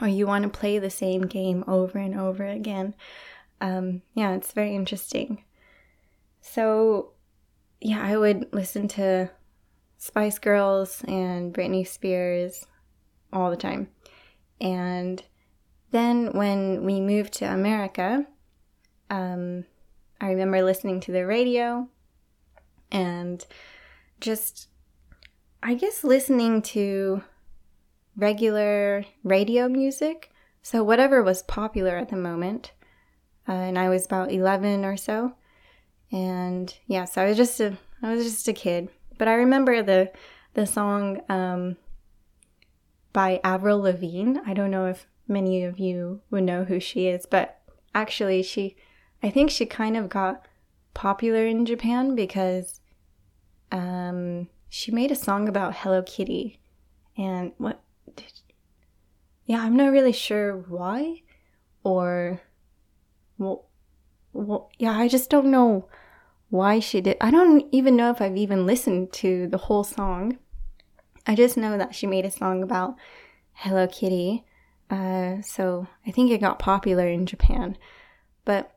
Or 0.00 0.08
you 0.08 0.26
want 0.26 0.42
to 0.42 0.48
play 0.48 0.78
the 0.78 0.90
same 0.90 1.22
game 1.22 1.62
over 1.68 1.98
and 1.98 2.18
over 2.18 2.44
again 2.46 2.94
um, 3.64 4.02
yeah, 4.12 4.34
it's 4.34 4.52
very 4.52 4.74
interesting. 4.74 5.42
So, 6.42 7.12
yeah, 7.80 8.02
I 8.02 8.18
would 8.18 8.52
listen 8.52 8.88
to 8.88 9.30
Spice 9.96 10.38
Girls 10.38 11.02
and 11.08 11.54
Britney 11.54 11.86
Spears 11.86 12.66
all 13.32 13.48
the 13.48 13.56
time. 13.56 13.88
And 14.60 15.22
then 15.92 16.32
when 16.34 16.84
we 16.84 17.00
moved 17.00 17.32
to 17.34 17.46
America, 17.46 18.26
um, 19.08 19.64
I 20.20 20.28
remember 20.28 20.62
listening 20.62 21.00
to 21.00 21.12
the 21.12 21.24
radio 21.24 21.88
and 22.92 23.46
just, 24.20 24.68
I 25.62 25.72
guess, 25.72 26.04
listening 26.04 26.60
to 26.62 27.22
regular 28.14 29.06
radio 29.22 29.70
music. 29.70 30.32
So, 30.60 30.84
whatever 30.84 31.22
was 31.22 31.42
popular 31.42 31.96
at 31.96 32.10
the 32.10 32.16
moment 32.16 32.72
uh, 33.48 33.52
and 33.52 33.78
I 33.78 33.88
was 33.88 34.06
about 34.06 34.32
11 34.32 34.84
or 34.84 34.96
so. 34.96 35.34
And 36.10 36.74
yeah, 36.86 37.04
so 37.04 37.22
I 37.22 37.26
was 37.26 37.36
just 37.36 37.60
a 37.60 37.76
I 38.02 38.14
was 38.14 38.24
just 38.24 38.48
a 38.48 38.52
kid, 38.52 38.88
but 39.18 39.28
I 39.28 39.34
remember 39.34 39.82
the 39.82 40.12
the 40.54 40.66
song 40.66 41.20
um, 41.28 41.76
by 43.12 43.40
Avril 43.42 43.80
Lavigne. 43.80 44.38
I 44.46 44.54
don't 44.54 44.70
know 44.70 44.86
if 44.86 45.06
many 45.26 45.64
of 45.64 45.78
you 45.78 46.20
would 46.30 46.44
know 46.44 46.64
who 46.64 46.78
she 46.78 47.08
is, 47.08 47.26
but 47.26 47.60
actually 47.94 48.42
she 48.42 48.76
I 49.22 49.30
think 49.30 49.50
she 49.50 49.66
kind 49.66 49.96
of 49.96 50.08
got 50.08 50.46
popular 50.92 51.46
in 51.46 51.66
Japan 51.66 52.14
because 52.14 52.80
um, 53.72 54.48
she 54.68 54.90
made 54.92 55.10
a 55.10 55.16
song 55.16 55.48
about 55.48 55.76
Hello 55.76 56.02
Kitty. 56.02 56.60
And 57.16 57.52
what 57.58 57.80
did, 58.16 58.32
Yeah, 59.46 59.62
I'm 59.62 59.76
not 59.76 59.92
really 59.92 60.12
sure 60.12 60.56
why 60.56 61.22
or 61.82 62.40
well, 63.38 63.66
well, 64.32 64.70
yeah, 64.78 64.96
I 64.96 65.08
just 65.08 65.30
don't 65.30 65.50
know 65.50 65.88
why 66.50 66.80
she 66.80 67.00
did. 67.00 67.16
I 67.20 67.30
don't 67.30 67.66
even 67.72 67.96
know 67.96 68.10
if 68.10 68.20
I've 68.20 68.36
even 68.36 68.66
listened 68.66 69.12
to 69.14 69.46
the 69.48 69.58
whole 69.58 69.84
song. 69.84 70.38
I 71.26 71.34
just 71.34 71.56
know 71.56 71.78
that 71.78 71.94
she 71.94 72.06
made 72.06 72.24
a 72.24 72.30
song 72.30 72.62
about 72.62 72.96
Hello 73.52 73.86
Kitty. 73.86 74.44
Uh, 74.90 75.40
so 75.42 75.86
I 76.06 76.10
think 76.10 76.30
it 76.30 76.40
got 76.40 76.58
popular 76.58 77.08
in 77.08 77.26
Japan. 77.26 77.76
But 78.44 78.74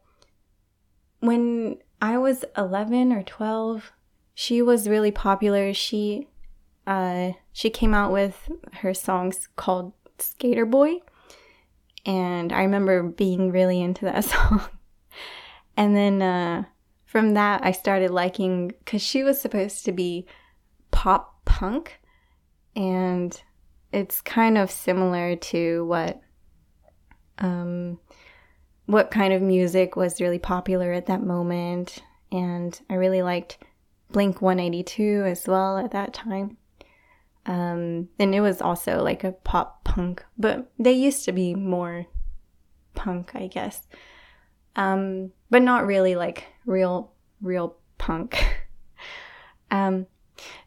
when 1.20 1.78
I 2.02 2.18
was 2.18 2.46
11 2.58 3.12
or 3.12 3.24
12, 3.24 3.92
she 4.34 4.62
was 4.62 4.88
really 4.88 5.12
popular. 5.12 5.74
She 5.74 6.28
uh, 6.86 7.34
she 7.52 7.70
came 7.70 7.94
out 7.94 8.14
with 8.14 8.50
her 8.76 8.94
songs 8.94 9.50
called 9.58 9.92
Skater 10.20 10.66
Boy 10.66 11.02
and 12.08 12.54
I 12.54 12.64
remember 12.64 13.04
being 13.04 13.52
really 13.52 13.82
into 13.82 14.06
that 14.06 14.24
song. 14.26 14.62
and 15.76 15.96
then 15.96 16.22
uh, 16.22 16.64
from 17.06 17.34
that, 17.36 17.64
I 17.64 17.74
started 17.74 18.10
liking 18.10 18.70
because 18.70 19.02
she 19.02 19.24
was 19.24 19.40
supposed 19.40 19.86
to 19.86 19.92
be 19.92 20.26
pop 20.90 21.46
punk, 21.46 22.00
and 22.76 23.40
it's 23.92 24.22
kind 24.22 24.58
of 24.58 24.72
similar 24.72 25.36
to 25.36 25.86
what 25.86 26.22
um, 27.40 28.00
what 28.86 29.12
kind 29.12 29.34
of 29.34 29.42
music 29.42 29.96
was 29.96 30.22
really 30.22 30.40
popular 30.40 30.94
at 30.94 31.08
that 31.08 31.22
moment. 31.22 32.02
And 32.32 32.80
I 32.90 32.96
really 32.96 33.22
liked 33.22 33.58
Blink 34.12 34.42
182 34.42 35.24
as 35.26 35.46
well 35.46 35.78
at 35.78 35.92
that 35.92 36.14
time. 36.14 36.58
Um, 37.48 38.10
and 38.20 38.36
it 38.36 38.42
was 38.42 38.62
also 38.62 39.02
like 39.02 39.24
a 39.24 39.32
pop 39.32 39.86
punk, 39.86 40.24
but 40.38 40.70
they 40.78 40.92
used 40.92 41.24
to 41.26 41.32
be 41.32 41.56
more 41.56 42.06
punk, 42.94 43.32
I 43.34 43.48
guess. 43.48 43.88
Um, 44.76 45.32
but 45.50 45.62
not 45.62 45.88
really 45.88 46.16
like 46.16 46.46
real, 46.66 47.14
real 47.42 47.78
punk. 47.98 48.38
um, 49.72 50.08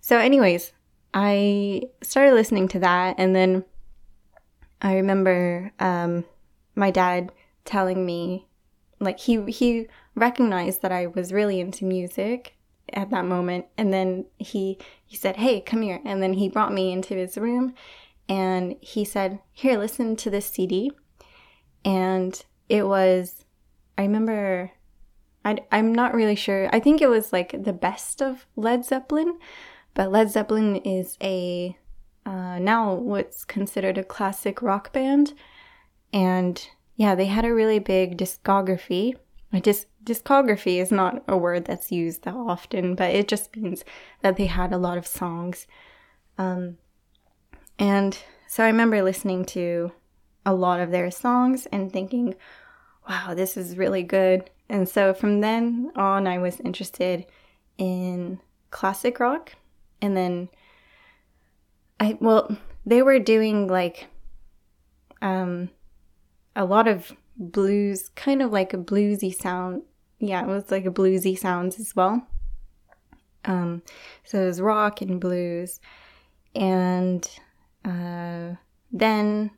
so, 0.00 0.18
anyways, 0.18 0.72
I 1.12 1.82
started 2.02 2.34
listening 2.34 2.68
to 2.68 2.78
that, 2.80 3.16
and 3.18 3.36
then 3.36 3.64
I 4.80 4.94
remember 4.94 5.72
um, 5.78 6.24
my 6.74 6.90
dad 6.90 7.30
telling 7.66 8.06
me, 8.06 8.46
like 9.00 9.20
he 9.20 9.42
he 9.50 9.86
recognized 10.14 10.80
that 10.82 10.92
I 10.92 11.08
was 11.08 11.32
really 11.32 11.60
into 11.60 11.84
music, 11.84 12.54
at 12.92 13.10
that 13.10 13.24
moment. 13.24 13.66
And 13.76 13.92
then 13.92 14.26
he 14.38 14.78
he 15.06 15.16
said 15.16 15.36
hey 15.36 15.60
come 15.60 15.82
here. 15.82 16.00
And 16.04 16.22
then 16.22 16.34
he 16.34 16.48
brought 16.48 16.72
me 16.72 16.92
into 16.92 17.14
his 17.14 17.36
room 17.38 17.74
and 18.30 18.76
he 18.80 19.04
said 19.04 19.40
here 19.52 19.76
listen 19.76 20.14
to 20.14 20.30
this 20.30 20.46
cd 20.46 20.92
and 21.84 22.44
it 22.68 22.86
was 22.86 23.44
i 23.98 24.02
remember 24.02 24.70
I, 25.44 25.58
i'm 25.72 25.94
not 25.94 26.14
really 26.14 26.36
sure. 26.36 26.68
I 26.72 26.80
think 26.80 27.00
it 27.00 27.08
was 27.08 27.32
like 27.32 27.64
the 27.64 27.72
best 27.72 28.22
of 28.22 28.46
led 28.56 28.84
zeppelin 28.84 29.38
but 29.94 30.12
led 30.12 30.30
zeppelin 30.30 30.76
is 30.76 31.18
a 31.22 31.76
uh, 32.26 32.58
now 32.58 32.94
what's 32.94 33.44
considered 33.44 33.98
a 33.98 34.04
classic 34.04 34.62
rock 34.62 34.92
band. 34.92 35.32
And 36.12 36.64
yeah 36.96 37.14
they 37.14 37.26
had 37.26 37.44
a 37.44 37.54
really 37.54 37.78
big 37.78 38.18
discography. 38.18 39.14
A 39.52 39.60
disc 39.60 39.88
discography 40.04 40.80
is 40.80 40.90
not 40.90 41.22
a 41.28 41.36
word 41.36 41.64
that's 41.64 41.92
used 41.92 42.24
that 42.24 42.34
often, 42.34 42.94
but 42.94 43.14
it 43.14 43.28
just 43.28 43.54
means 43.56 43.84
that 44.22 44.36
they 44.36 44.46
had 44.46 44.72
a 44.72 44.78
lot 44.78 44.98
of 44.98 45.06
songs. 45.06 45.66
Um, 46.38 46.78
and 47.78 48.16
so 48.48 48.64
I 48.64 48.68
remember 48.68 49.02
listening 49.02 49.44
to 49.46 49.92
a 50.44 50.54
lot 50.54 50.80
of 50.80 50.90
their 50.90 51.10
songs 51.10 51.66
and 51.66 51.92
thinking, 51.92 52.34
wow, 53.08 53.34
this 53.34 53.56
is 53.56 53.76
really 53.76 54.02
good. 54.02 54.50
And 54.68 54.88
so 54.88 55.12
from 55.12 55.40
then 55.40 55.90
on, 55.96 56.26
I 56.26 56.38
was 56.38 56.60
interested 56.60 57.26
in 57.76 58.40
classic 58.70 59.20
rock. 59.20 59.54
And 60.00 60.16
then 60.16 60.48
I, 61.98 62.16
well, 62.20 62.56
they 62.86 63.02
were 63.02 63.18
doing 63.18 63.66
like 63.66 64.06
um, 65.20 65.70
a 66.56 66.64
lot 66.64 66.88
of 66.88 67.12
blues, 67.36 68.10
kind 68.10 68.42
of 68.42 68.52
like 68.52 68.72
a 68.72 68.78
bluesy 68.78 69.34
sound 69.34 69.82
yeah, 70.20 70.42
it 70.42 70.48
was 70.48 70.70
like 70.70 70.84
a 70.84 70.90
bluesy 70.90 71.36
sounds 71.36 71.80
as 71.80 71.96
well. 71.96 72.26
Um, 73.46 73.82
so 74.24 74.42
it 74.42 74.46
was 74.46 74.60
rock 74.60 75.00
and 75.00 75.18
blues, 75.18 75.80
and 76.54 77.26
uh, 77.84 78.54
then 78.92 79.50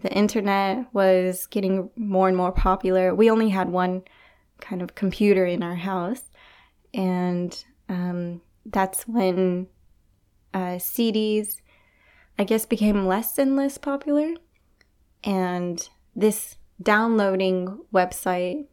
the 0.00 0.12
internet 0.12 0.86
was 0.92 1.46
getting 1.46 1.90
more 1.96 2.28
and 2.28 2.36
more 2.36 2.52
popular. 2.52 3.14
We 3.14 3.30
only 3.30 3.48
had 3.48 3.68
one 3.68 4.02
kind 4.60 4.80
of 4.80 4.94
computer 4.94 5.44
in 5.44 5.64
our 5.64 5.74
house, 5.74 6.22
and 6.94 7.64
um, 7.88 8.42
that's 8.64 9.08
when 9.08 9.66
uh, 10.54 10.78
CDs, 10.78 11.60
I 12.38 12.44
guess, 12.44 12.64
became 12.64 13.06
less 13.06 13.38
and 13.38 13.56
less 13.56 13.76
popular. 13.76 14.34
And 15.24 15.88
this 16.14 16.56
downloading 16.80 17.80
website 17.92 18.66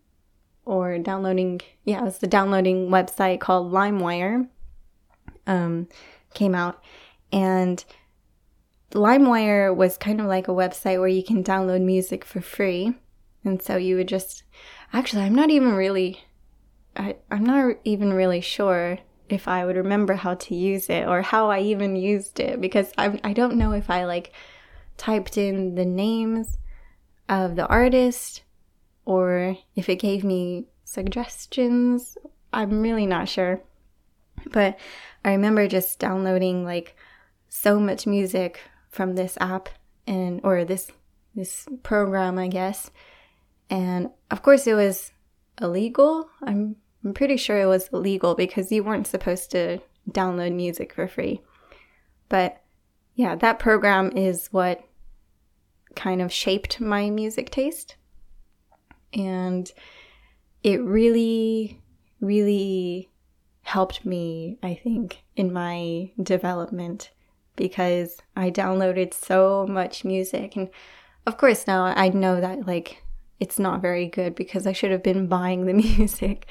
or 0.65 0.98
downloading, 1.00 1.62
yeah, 1.84 2.00
it 2.00 2.05
was 2.05 2.20
the 2.20 2.27
downloading 2.27 2.89
website 2.89 3.39
called 3.39 3.72
LimeWire 3.72 4.48
um, 5.48 5.88
came 6.34 6.55
out. 6.55 6.82
And 7.32 7.84
LimeWire 8.91 9.75
was 9.75 9.98
kind 9.98 10.22
of 10.22 10.27
like 10.27 10.48
a 10.48 10.51
website 10.51 11.00
where 11.00 11.08
you 11.08 11.24
can 11.24 11.43
download 11.43 11.82
music 11.82 12.24
for 12.24 12.41
free. 12.41 12.96
And 13.43 13.62
so 13.62 13.75
you 13.75 13.98
would 13.98 14.08
just, 14.08 14.43
actually, 14.93 15.24
I'm 15.24 15.36
not 15.36 15.50
even 15.50 15.74
really, 15.74 16.22
I, 16.96 17.17
I'm 17.29 17.43
not 17.43 17.75
even 17.84 18.13
really 18.13 18.41
sure 18.41 19.00
if 19.29 19.48
I 19.48 19.65
would 19.65 19.75
remember 19.75 20.13
how 20.13 20.36
to 20.36 20.55
use 20.55 20.89
it 20.89 21.08
or 21.08 21.22
how 21.22 21.50
I 21.50 21.60
even 21.60 21.96
used 21.96 22.39
it 22.39 22.62
because 22.62 22.91
I, 22.98 23.20
I 23.24 23.34
don't 23.34 23.58
know 23.58 23.72
if 23.72 23.89
I 23.89 24.05
like 24.05 24.32
typed 24.98 25.38
in 25.38 25.75
the 25.75 25.86
names 25.86 26.58
of 27.27 27.55
the 27.55 27.65
artist 27.67 28.43
or 29.06 29.58
if 29.76 29.90
it 29.90 29.98
gave 29.98 30.24
me 30.24 30.66
suggestions. 30.84 32.18
I'm 32.52 32.82
really 32.82 33.06
not 33.06 33.30
sure. 33.30 33.62
But 34.52 34.80
I 35.24 35.32
remember 35.32 35.68
just 35.68 36.00
downloading 36.00 36.64
like 36.64 36.96
so 37.50 37.80
much 37.80 38.06
music 38.06 38.60
from 38.90 39.16
this 39.16 39.38
app 39.40 39.70
and 40.06 40.42
or 40.44 40.66
this 40.66 40.92
this 41.36 41.68
program, 41.82 42.38
I 42.38 42.48
guess. 42.48 42.92
And 43.70 44.10
of 44.30 44.44
course 44.44 44.68
it 44.68 44.76
was 44.76 45.12
illegal. 45.62 46.30
I'm 46.42 46.76
I'm 47.04 47.14
pretty 47.14 47.38
sure 47.38 47.60
it 47.60 47.66
was 47.66 47.90
illegal 47.92 48.36
because 48.36 48.72
you 48.72 48.84
weren't 48.84 49.08
supposed 49.08 49.52
to 49.52 49.80
download 50.10 50.54
music 50.54 50.94
for 50.94 51.08
free. 51.08 51.42
But 52.30 52.62
yeah, 53.16 53.36
that 53.36 53.60
program 53.60 54.16
is 54.16 54.48
what 54.52 54.84
kind 55.96 56.22
of 56.22 56.32
shaped 56.32 56.80
my 56.80 57.10
music 57.10 57.50
taste. 57.50 57.96
And 59.13 59.72
it 60.63 60.82
really, 60.82 61.82
really 62.22 63.10
helped 63.63 64.05
me, 64.05 64.58
I 64.63 64.75
think, 64.75 65.24
in 65.36 65.51
my 65.51 66.12
development 66.22 67.12
because 67.55 68.17
I 68.36 68.50
downloaded 68.50 69.13
so 69.13 69.67
much 69.67 70.03
music. 70.03 70.55
And 70.55 70.70
of 71.25 71.38
course, 71.38 71.67
now 71.67 71.86
I 71.86 72.10
know 72.10 72.41
that, 72.41 72.65
like, 72.67 73.03
it's 73.39 73.60
not 73.60 73.82
very 73.82 74.08
good 74.08 74.36
because 74.36 74.65
I 74.65 74.74
should 74.74 74.91
have 74.91 75.03
been 75.03 75.27
buying 75.38 75.65
the 75.65 75.74
music. 75.98 76.48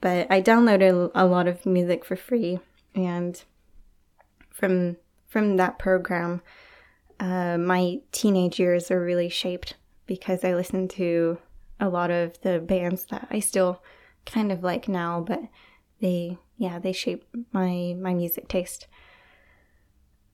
But 0.00 0.30
I 0.30 0.40
downloaded 0.40 1.10
a 1.14 1.26
lot 1.26 1.46
of 1.46 1.66
music 1.66 2.04
for 2.04 2.16
free. 2.16 2.60
And 2.94 3.42
from 4.50 4.96
from 5.28 5.56
that 5.56 5.78
program, 5.78 6.42
uh, 7.20 7.56
my 7.56 8.00
teenage 8.10 8.58
years 8.58 8.90
were 8.90 9.04
really 9.04 9.28
shaped 9.28 9.76
because 10.06 10.44
I 10.44 10.54
listened 10.54 10.90
to 10.90 11.38
a 11.80 11.88
lot 11.88 12.10
of 12.10 12.40
the 12.42 12.60
bands 12.60 13.06
that 13.06 13.26
I 13.30 13.40
still 13.40 13.82
kind 14.26 14.52
of 14.52 14.62
like 14.62 14.88
now, 14.88 15.20
but 15.20 15.40
they 16.00 16.38
yeah 16.56 16.78
they 16.78 16.92
shape 16.92 17.24
my 17.52 17.94
my 17.98 18.14
music 18.14 18.48
taste. 18.48 18.86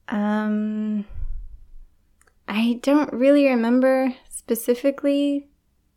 Um, 0.09 1.04
I 2.46 2.78
don't 2.82 3.12
really 3.12 3.46
remember 3.46 4.14
specifically 4.28 5.48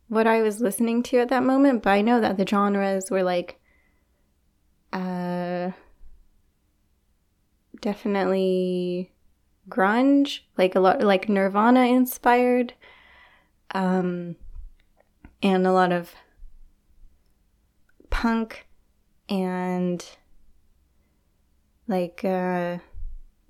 what 0.08 0.26
I 0.26 0.42
was 0.42 0.60
listening 0.60 1.02
to 1.04 1.18
at 1.18 1.28
that 1.28 1.44
moment, 1.44 1.82
but 1.82 1.90
I 1.90 2.02
know 2.02 2.20
that 2.20 2.36
the 2.36 2.46
genres 2.46 3.10
were 3.10 3.22
like 3.22 3.60
uh 4.92 5.70
definitely 7.80 9.12
grunge, 9.68 10.40
like 10.58 10.74
a 10.74 10.80
lot 10.80 11.02
like 11.02 11.28
Nirvana 11.28 11.84
inspired. 11.86 12.74
Um 13.72 14.36
and 15.42 15.66
a 15.66 15.72
lot 15.72 15.92
of 15.92 16.14
punk 18.10 18.66
and 19.28 20.04
like 21.86 22.24
uh 22.24 22.78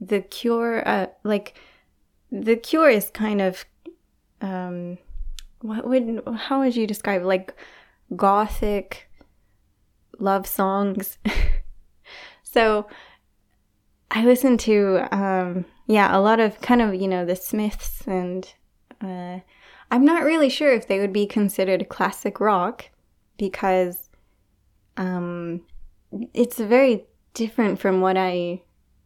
the 0.00 0.20
cure 0.20 0.86
uh 0.86 1.06
like 1.24 1.54
the 2.30 2.56
cure 2.56 2.88
is 2.88 3.10
kind 3.10 3.40
of 3.40 3.64
um 4.40 4.98
what 5.60 5.86
would 5.86 6.22
how 6.36 6.60
would 6.60 6.76
you 6.76 6.86
describe 6.86 7.22
like 7.22 7.54
gothic 8.16 9.08
love 10.18 10.46
songs? 10.46 11.18
So 12.52 12.88
i 14.10 14.24
listen 14.24 14.58
to 14.58 15.06
um 15.16 15.64
yeah 15.86 16.16
a 16.16 16.18
lot 16.18 16.40
of 16.40 16.60
kind 16.60 16.82
of 16.82 16.92
you 16.92 17.06
know 17.06 17.24
the 17.24 17.36
smiths 17.36 18.02
and 18.08 18.52
uh 19.00 19.38
i'm 19.90 20.04
not 20.04 20.24
really 20.24 20.48
sure 20.48 20.72
if 20.72 20.86
they 20.86 20.98
would 21.00 21.12
be 21.12 21.26
considered 21.26 21.88
classic 21.88 22.40
rock 22.40 22.90
because 23.36 24.08
um 24.96 25.62
it's 26.34 26.58
very 26.58 27.04
different 27.34 27.78
from 27.78 28.00
what 28.00 28.16
i 28.16 28.60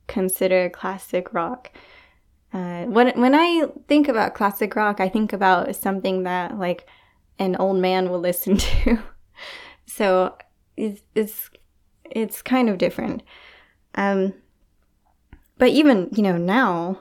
consider 0.07 0.71
classic 0.71 1.33
rock. 1.33 1.71
Uh, 2.53 2.85
when 2.85 3.09
when 3.21 3.35
I 3.35 3.67
think 3.89 4.09
about 4.09 4.35
classic 4.35 4.77
rock, 4.77 5.01
I 5.01 5.09
think 5.09 5.33
about 5.33 5.75
something 5.75 6.23
that 6.23 6.59
like 6.59 6.87
an 7.39 7.57
old 7.57 7.79
man 7.79 8.11
will 8.11 8.21
listen 8.31 8.57
to. 8.57 8.99
so 9.87 10.37
it's, 10.77 11.03
it's 11.15 11.51
it's 12.05 12.43
kind 12.43 12.69
of 12.69 12.79
different. 12.79 13.23
Um, 13.95 14.35
but 15.59 15.69
even 15.69 16.09
you 16.13 16.23
know 16.23 16.37
now, 16.37 17.01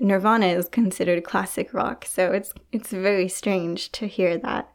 Nirvana 0.00 0.46
is 0.46 0.68
considered 0.68 1.24
classic 1.24 1.72
rock, 1.74 2.04
so 2.04 2.32
it's 2.32 2.52
it's 2.72 2.90
very 2.90 3.28
strange 3.28 3.92
to 3.92 4.06
hear 4.06 4.38
that. 4.38 4.72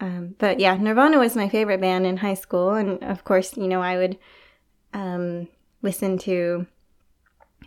Um, 0.00 0.34
but 0.38 0.60
yeah, 0.60 0.76
Nirvana 0.76 1.18
was 1.18 1.36
my 1.36 1.48
favorite 1.48 1.80
band 1.80 2.06
in 2.06 2.18
high 2.18 2.34
school, 2.34 2.70
and 2.70 3.02
of 3.02 3.24
course, 3.24 3.56
you 3.56 3.68
know, 3.68 3.82
I 3.82 3.96
would 3.96 4.18
um, 4.92 5.48
listen 5.82 6.18
to 6.18 6.66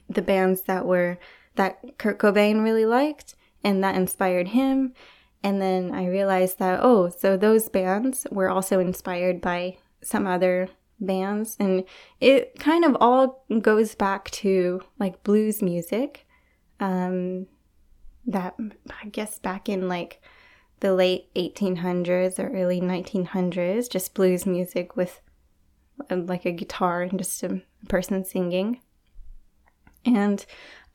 the 0.10 0.22
bands 0.22 0.64
that 0.64 0.86
were 0.86 1.18
that 1.56 1.98
Kurt 1.98 2.20
Cobain 2.20 2.64
really 2.64 2.86
liked 2.86 3.36
and 3.64 3.84
that 3.84 3.96
inspired 3.96 4.50
him. 4.50 4.94
And 5.44 5.62
then 5.62 5.94
I 5.94 6.08
realized 6.08 6.60
that, 6.60 6.80
oh, 6.82 7.10
so 7.10 7.36
those 7.36 7.70
bands 7.70 8.26
were 8.32 8.50
also 8.50 8.80
inspired 8.80 9.42
by 9.42 9.78
some 10.02 10.26
other 10.26 10.70
bands. 11.00 11.58
And 11.60 11.84
it 12.20 12.58
kind 12.60 12.86
of 12.86 12.96
all 13.00 13.46
goes 13.62 13.96
back 13.96 14.30
to 14.32 14.82
like 15.00 15.24
blues 15.24 15.62
music. 15.62 16.23
Um, 16.84 17.48
that 18.26 18.56
I 19.02 19.08
guess 19.08 19.40
back 19.40 19.70
in 19.70 19.88
like 19.88 20.22
the 20.82 20.94
late 20.94 21.34
1800s 21.34 22.40
or 22.40 22.50
early 22.50 22.82
1900s, 22.82 23.90
just 23.90 24.14
blues 24.14 24.46
music 24.46 24.98
with 24.98 25.22
uh, 26.10 26.18
like 26.18 26.46
a 26.46 26.52
guitar 26.52 27.04
and 27.04 27.18
just 27.18 27.42
a 27.44 27.62
person 27.88 28.26
singing. 28.26 28.82
And 30.04 30.46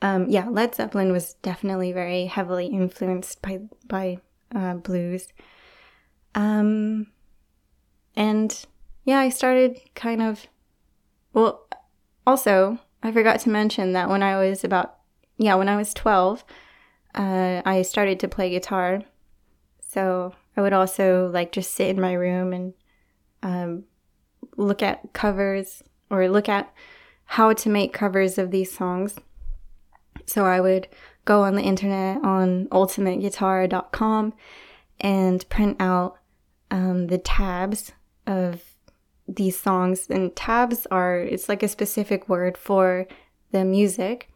um, 0.03 0.29
yeah, 0.29 0.49
Led 0.49 0.75
Zeppelin 0.75 1.11
was 1.11 1.35
definitely 1.35 1.93
very 1.93 2.27
heavily 2.27 2.67
influenced 2.67 3.41
by 3.41 3.61
by 3.87 4.19
uh, 4.55 4.75
blues. 4.75 5.29
Um, 6.35 7.07
and 8.15 8.67
yeah, 9.05 9.21
I 9.21 9.31
started 9.31 9.81
kind 9.95 10.21
of. 10.21 10.47
Well, 11.33 11.67
also 12.27 12.79
I 13.03 13.11
forgot 13.11 13.41
to 13.41 13.51
mention 13.51 13.93
that 13.93 14.11
when 14.11 14.23
I 14.23 14.39
was 14.39 14.65
about 14.65 14.98
yeah 15.39 15.55
when 15.55 15.69
I 15.69 15.77
was 15.77 15.95
twelve, 15.95 16.45
uh, 17.15 17.63
I 17.65 17.83
started 17.83 18.21
to 18.21 18.29
play 18.29 18.51
guitar. 18.51 19.03
So 19.81 20.35
I 20.57 20.61
would 20.61 20.73
also 20.73 21.31
like 21.33 21.53
just 21.53 21.73
sit 21.73 21.89
in 21.89 22.01
my 22.01 22.13
room 22.13 22.53
and 22.53 22.75
um, 23.43 23.85
look 24.57 24.83
at 24.83 25.13
covers 25.13 25.83
or 26.11 26.29
look 26.29 26.49
at 26.49 26.73
how 27.25 27.53
to 27.53 27.69
make 27.69 27.93
covers 27.93 28.39
of 28.39 28.51
these 28.51 28.73
songs. 28.73 29.17
So 30.27 30.45
I 30.45 30.61
would 30.61 30.89
go 31.25 31.43
on 31.43 31.55
the 31.55 31.63
internet 31.63 32.23
on 32.25 32.67
ultimateguitar.com 32.67 34.35
and 35.01 35.49
print 35.49 35.77
out 35.79 36.19
um, 36.71 37.07
the 37.07 37.19
tabs 37.19 37.93
of 38.27 38.63
these 39.27 39.59
songs. 39.59 40.07
And 40.09 40.35
tabs 40.35 40.87
are, 40.91 41.19
it's 41.19 41.49
like 41.49 41.63
a 41.63 41.69
specific 41.69 42.29
word 42.29 42.57
for 42.57 43.07
the 43.53 43.65
music. 43.65 44.28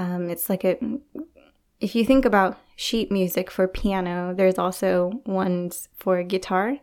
Um, 0.00 0.30
it's 0.30 0.48
like 0.48 0.64
a, 0.64 0.78
if 1.78 1.94
you 1.94 2.06
think 2.06 2.24
about 2.24 2.58
sheet 2.74 3.12
music 3.12 3.50
for 3.50 3.68
piano, 3.68 4.34
there's 4.34 4.58
also 4.58 5.20
ones 5.26 5.90
for 5.94 6.22
guitar. 6.22 6.78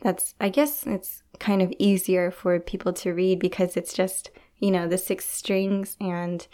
that's, 0.00 0.34
I 0.40 0.48
guess 0.48 0.86
it's 0.86 1.22
kind 1.38 1.62
of 1.62 1.72
easier 1.78 2.30
for 2.30 2.58
people 2.60 2.92
to 2.94 3.14
read 3.14 3.38
because 3.38 3.76
it's 3.76 3.94
just, 3.94 4.30
you 4.58 4.70
know, 4.70 4.88
the 4.88 4.98
six 4.98 5.24
strings 5.24 5.96
and 6.00 6.46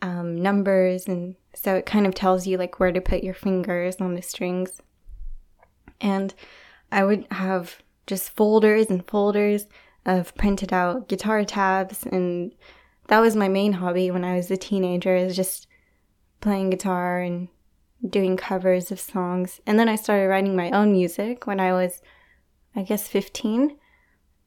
um, 0.00 0.40
numbers. 0.40 1.06
And 1.06 1.36
so 1.54 1.74
it 1.74 1.86
kind 1.86 2.06
of 2.06 2.14
tells 2.14 2.46
you 2.46 2.56
like 2.56 2.78
where 2.80 2.92
to 2.92 3.00
put 3.00 3.24
your 3.24 3.34
fingers 3.34 3.96
on 3.96 4.14
the 4.14 4.22
strings. 4.22 4.80
And 6.00 6.34
I 6.90 7.04
would 7.04 7.26
have 7.30 7.82
just 8.06 8.30
folders 8.30 8.90
and 8.90 9.06
folders 9.06 9.66
of 10.04 10.34
printed 10.34 10.72
out 10.72 11.08
guitar 11.08 11.44
tabs 11.44 12.04
and 12.04 12.52
that 13.08 13.20
was 13.20 13.36
my 13.36 13.48
main 13.48 13.74
hobby 13.74 14.10
when 14.10 14.24
I 14.24 14.36
was 14.36 14.50
a 14.50 14.56
teenager 14.56 15.16
is 15.16 15.36
just 15.36 15.66
playing 16.40 16.70
guitar 16.70 17.20
and 17.20 17.48
doing 18.08 18.36
covers 18.36 18.90
of 18.90 19.00
songs. 19.00 19.60
And 19.66 19.78
then 19.78 19.88
I 19.88 19.96
started 19.96 20.28
writing 20.28 20.56
my 20.56 20.70
own 20.70 20.92
music 20.92 21.46
when 21.46 21.60
I 21.60 21.72
was 21.72 22.02
I 22.74 22.82
guess 22.82 23.06
15. 23.06 23.76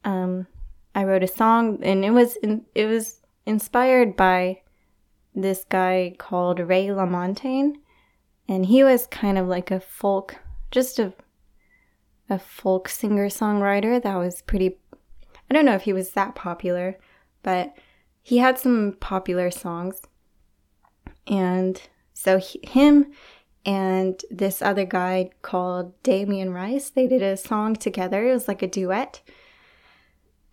Um, 0.04 0.46
I 0.94 1.04
wrote 1.04 1.22
a 1.22 1.28
song 1.28 1.78
and 1.82 2.04
it 2.04 2.10
was 2.10 2.36
in, 2.36 2.64
it 2.74 2.86
was 2.86 3.20
inspired 3.44 4.16
by 4.16 4.62
this 5.34 5.64
guy 5.68 6.14
called 6.18 6.58
Ray 6.58 6.86
LaMontagne 6.86 7.74
and 8.48 8.66
he 8.66 8.82
was 8.82 9.06
kind 9.06 9.38
of 9.38 9.46
like 9.46 9.70
a 9.70 9.80
folk 9.80 10.36
just 10.70 10.98
a 10.98 11.12
a 12.28 12.38
folk 12.38 12.88
singer 12.88 13.28
songwriter 13.28 14.02
that 14.02 14.16
was 14.16 14.42
pretty 14.42 14.78
I 15.48 15.54
don't 15.54 15.64
know 15.64 15.74
if 15.74 15.82
he 15.82 15.92
was 15.92 16.10
that 16.10 16.34
popular, 16.34 16.98
but 17.42 17.72
he 18.26 18.38
had 18.38 18.58
some 18.58 18.96
popular 18.98 19.52
songs. 19.52 20.02
And 21.28 21.80
so 22.12 22.38
he, 22.38 22.58
him 22.64 23.12
and 23.64 24.20
this 24.32 24.60
other 24.60 24.84
guy 24.84 25.30
called 25.42 26.02
Damien 26.02 26.52
Rice, 26.52 26.90
they 26.90 27.06
did 27.06 27.22
a 27.22 27.36
song 27.36 27.76
together. 27.76 28.26
It 28.26 28.32
was 28.32 28.48
like 28.48 28.62
a 28.62 28.66
duet. 28.66 29.22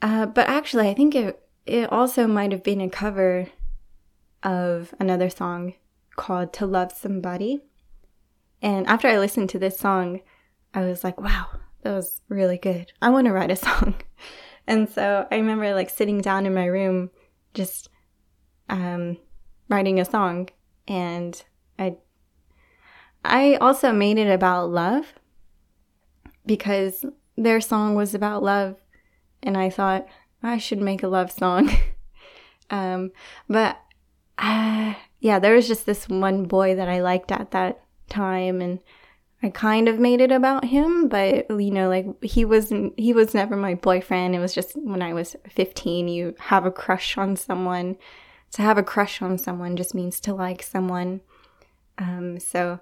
Uh, 0.04 0.28
but 0.28 0.48
actually, 0.48 0.88
I 0.88 0.94
think 0.94 1.16
it 1.16 1.42
it 1.66 1.92
also 1.92 2.28
might 2.28 2.52
have 2.52 2.62
been 2.62 2.80
a 2.80 2.92
cover 2.92 3.48
of 4.44 4.94
another 5.00 5.32
song 5.32 5.74
called 6.16 6.54
"To 6.54 6.68
Love 6.68 6.92
Somebody." 6.92 7.64
And 8.62 8.86
after 8.86 9.08
I 9.08 9.18
listened 9.18 9.50
to 9.50 9.58
this 9.58 9.80
song, 9.80 10.22
I 10.76 10.82
was 10.82 11.04
like, 11.04 11.20
"Wow, 11.20 11.48
that 11.82 11.94
was 11.94 12.22
really 12.30 12.60
good. 12.60 12.94
I 13.02 13.10
want 13.10 13.26
to 13.26 13.34
write 13.34 13.50
a 13.50 13.56
song." 13.68 13.96
And 14.68 14.88
so 14.88 15.28
I 15.32 15.38
remember 15.38 15.74
like 15.74 15.90
sitting 15.90 16.22
down 16.22 16.46
in 16.46 16.54
my 16.54 16.66
room, 16.66 17.10
just 17.54 17.90
um, 18.70 19.18
writing 19.70 20.00
a 20.00 20.06
song, 20.06 20.50
and 20.88 21.42
I 21.78 21.98
I 23.24 23.56
also 23.56 23.92
made 23.92 24.18
it 24.18 24.30
about 24.30 24.70
love 24.70 25.14
because 26.46 27.06
their 27.38 27.62
song 27.62 27.96
was 27.96 28.14
about 28.14 28.44
love, 28.44 28.76
and 29.42 29.58
I 29.58 29.70
thought 29.70 30.08
I 30.42 30.58
should 30.58 30.82
make 30.82 31.04
a 31.04 31.08
love 31.08 31.32
song. 31.32 31.72
um, 32.70 33.12
but 33.48 33.78
uh, 34.38 34.94
yeah, 35.20 35.40
there 35.40 35.56
was 35.56 35.68
just 35.68 35.86
this 35.86 36.10
one 36.10 36.46
boy 36.46 36.76
that 36.76 36.90
I 36.90 37.02
liked 37.02 37.32
at 37.32 37.52
that 37.52 37.84
time, 38.10 38.62
and 38.62 38.80
I 39.44 39.50
kind 39.50 39.90
of 39.90 40.00
made 40.00 40.22
it 40.22 40.32
about 40.32 40.64
him, 40.64 41.10
but 41.10 41.50
you 41.50 41.70
know, 41.70 41.90
like 41.90 42.24
he 42.24 42.46
wasn't 42.46 42.98
he 42.98 43.14
was 43.14 43.34
never 43.34 43.58
my 43.58 43.76
boyfriend. 43.76 44.34
It 44.34 44.40
was 44.40 44.56
just 44.56 44.78
when 44.78 45.02
I 45.02 45.14
was 45.14 45.36
15, 45.50 46.08
you 46.08 46.34
have 46.40 46.66
a 46.66 46.72
crush 46.72 47.18
on 47.18 47.36
someone. 47.36 47.98
To 48.54 48.62
have 48.62 48.78
a 48.78 48.84
crush 48.84 49.22
on 49.22 49.38
someone 49.38 49.76
just 49.76 49.96
means 49.96 50.20
to 50.22 50.34
like 50.34 50.64
someone. 50.64 51.22
Um, 51.98 52.40
so 52.40 52.80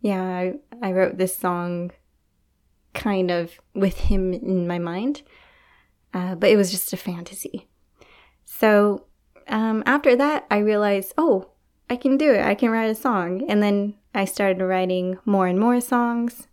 yeah, 0.00 0.22
I, 0.22 0.54
I 0.82 0.92
wrote 0.92 1.16
this 1.16 1.36
song 1.36 1.92
kind 2.92 3.30
of 3.30 3.58
with 3.74 3.96
him 3.96 4.34
in 4.34 4.66
my 4.66 4.78
mind, 4.78 5.22
uh, 6.12 6.34
but 6.34 6.50
it 6.50 6.56
was 6.56 6.70
just 6.70 6.92
a 6.92 6.98
fantasy. 6.98 7.68
So 8.44 9.06
um, 9.48 9.82
after 9.86 10.14
that, 10.16 10.46
I 10.50 10.58
realized, 10.58 11.14
oh, 11.16 11.53
I 11.88 11.96
can 11.96 12.16
do 12.16 12.32
it. 12.32 12.44
I 12.44 12.54
can 12.54 12.70
write 12.70 12.90
a 12.90 12.94
song. 12.94 13.44
And 13.48 13.62
then 13.62 13.94
I 14.14 14.24
started 14.24 14.62
writing 14.62 15.18
more 15.24 15.46
and 15.46 15.58
more 15.58 15.80
songs 15.80 16.48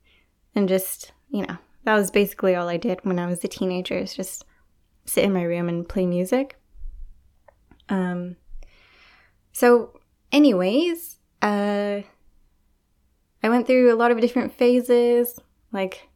and 0.55 0.67
just, 0.67 1.13
you 1.29 1.45
know, 1.45 1.57
that 1.83 1.95
was 1.95 2.11
basically 2.11 2.55
all 2.55 2.69
I 2.69 2.77
did 2.77 2.99
when 3.03 3.19
I 3.19 3.27
was 3.27 3.43
a 3.43 3.47
teenager 3.47 3.97
is 3.97 4.13
just 4.13 4.45
sit 5.05 5.23
in 5.23 5.33
my 5.33 5.43
room 5.43 5.69
and 5.69 5.87
play 5.87 6.05
music. 6.05 6.57
Um 7.89 8.35
so 9.53 9.99
anyways, 10.31 11.17
uh 11.41 12.01
I 13.43 13.49
went 13.49 13.65
through 13.65 13.93
a 13.93 13.97
lot 13.97 14.11
of 14.11 14.21
different 14.21 14.53
phases 14.53 15.39
like 15.71 16.09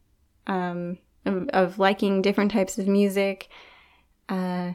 um 0.46 0.98
of, 1.24 1.48
of 1.48 1.78
liking 1.78 2.22
different 2.22 2.52
types 2.52 2.78
of 2.78 2.86
music. 2.86 3.48
Uh 4.28 4.72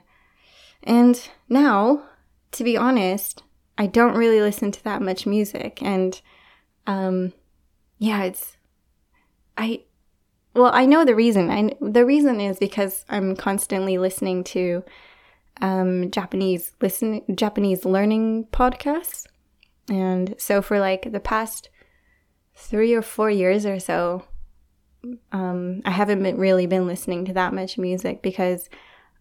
and 0.84 1.30
now, 1.47 2.04
to 2.54 2.63
be 2.63 2.75
honest, 2.75 3.43
I 3.77 3.88
don't 3.88 4.17
really 4.17 4.41
listen 4.41 4.71
to 4.71 4.84
that 4.84 5.01
much 5.01 5.25
music 5.25 5.81
and 5.81 6.21
um, 6.88 7.34
yeah, 7.97 8.23
it's, 8.23 8.57
I, 9.57 9.84
well, 10.53 10.71
I 10.73 10.86
know 10.86 11.05
the 11.05 11.15
reason. 11.15 11.49
I, 11.49 11.71
the 11.79 12.05
reason 12.05 12.41
is 12.41 12.57
because 12.60 13.05
I'm 13.10 13.36
constantly 13.36 13.97
listening 13.97 14.43
to 14.45 14.84
um, 15.62 16.10
Japanese 16.12 16.73
listen 16.81 17.21
Japanese 17.36 17.86
learning 17.86 18.47
podcasts, 18.51 19.27
and 19.89 20.36
so 20.38 20.62
for 20.62 20.79
like 20.79 21.12
the 21.12 21.19
past 21.19 21.69
three 22.55 22.93
or 22.93 23.01
four 23.01 23.29
years 23.29 23.65
or 23.65 23.79
so, 23.79 24.25
um, 25.31 25.81
I 25.86 25.91
haven't 25.91 26.23
been, 26.23 26.38
really 26.38 26.65
been 26.65 26.88
listening 26.88 27.25
to 27.25 27.34
that 27.34 27.53
much 27.53 27.77
music 27.77 28.21
because 28.21 28.69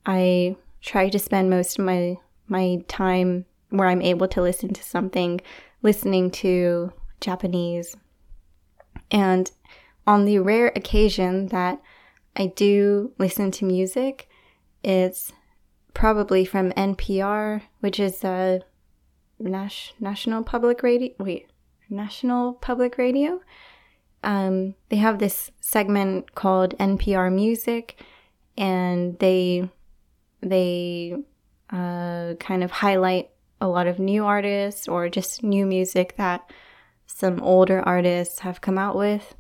I 0.06 0.56
try 0.80 1.10
to 1.10 1.18
spend 1.18 1.50
most 1.50 1.78
of 1.78 1.84
my 1.84 2.16
my 2.48 2.82
time 2.88 3.44
where 3.70 3.88
I'm 3.88 4.02
able 4.02 4.28
to 4.28 4.42
listen 4.42 4.72
to 4.74 4.82
something, 4.82 5.40
listening 5.82 6.30
to 6.32 6.92
Japanese. 7.20 7.96
And 9.10 9.50
on 10.06 10.24
the 10.24 10.38
rare 10.38 10.68
occasion 10.68 11.46
that 11.48 11.80
I 12.36 12.46
do 12.46 13.12
listen 13.18 13.50
to 13.52 13.64
music, 13.64 14.28
it's 14.82 15.32
probably 15.94 16.44
from 16.44 16.72
NPR, 16.72 17.62
which 17.80 17.98
is 17.98 18.22
a 18.24 18.62
National 19.38 20.42
Public 20.42 20.82
Radio. 20.82 21.12
Wait, 21.18 21.48
National 21.88 22.54
Public 22.54 22.98
Radio. 22.98 23.40
Um, 24.22 24.74
they 24.90 24.96
have 24.96 25.18
this 25.18 25.50
segment 25.60 26.34
called 26.34 26.76
NPR 26.78 27.32
Music, 27.32 28.00
and 28.56 29.18
they 29.18 29.68
they 30.42 31.16
uh, 31.70 32.34
kind 32.38 32.62
of 32.62 32.70
highlight 32.70 33.30
a 33.60 33.68
lot 33.68 33.86
of 33.86 33.98
new 33.98 34.24
artists 34.24 34.88
or 34.88 35.08
just 35.08 35.42
new 35.42 35.66
music 35.66 36.16
that 36.16 36.50
some 37.06 37.40
older 37.42 37.80
artists 37.80 38.40
have 38.40 38.60
come 38.60 38.78
out 38.78 38.96
with. 38.96 39.34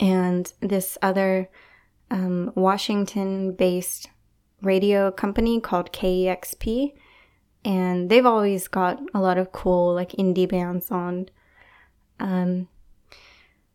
And 0.00 0.52
this 0.60 0.98
other 1.02 1.48
um, 2.10 2.52
Washington 2.54 3.52
based 3.52 4.08
radio 4.62 5.10
company 5.10 5.60
called 5.60 5.92
KEXP. 5.92 6.92
And 7.64 8.08
they've 8.08 8.26
always 8.26 8.68
got 8.68 9.00
a 9.14 9.20
lot 9.20 9.38
of 9.38 9.52
cool, 9.52 9.94
like, 9.94 10.12
indie 10.12 10.48
bands 10.48 10.90
on. 10.90 11.28
Um, 12.20 12.68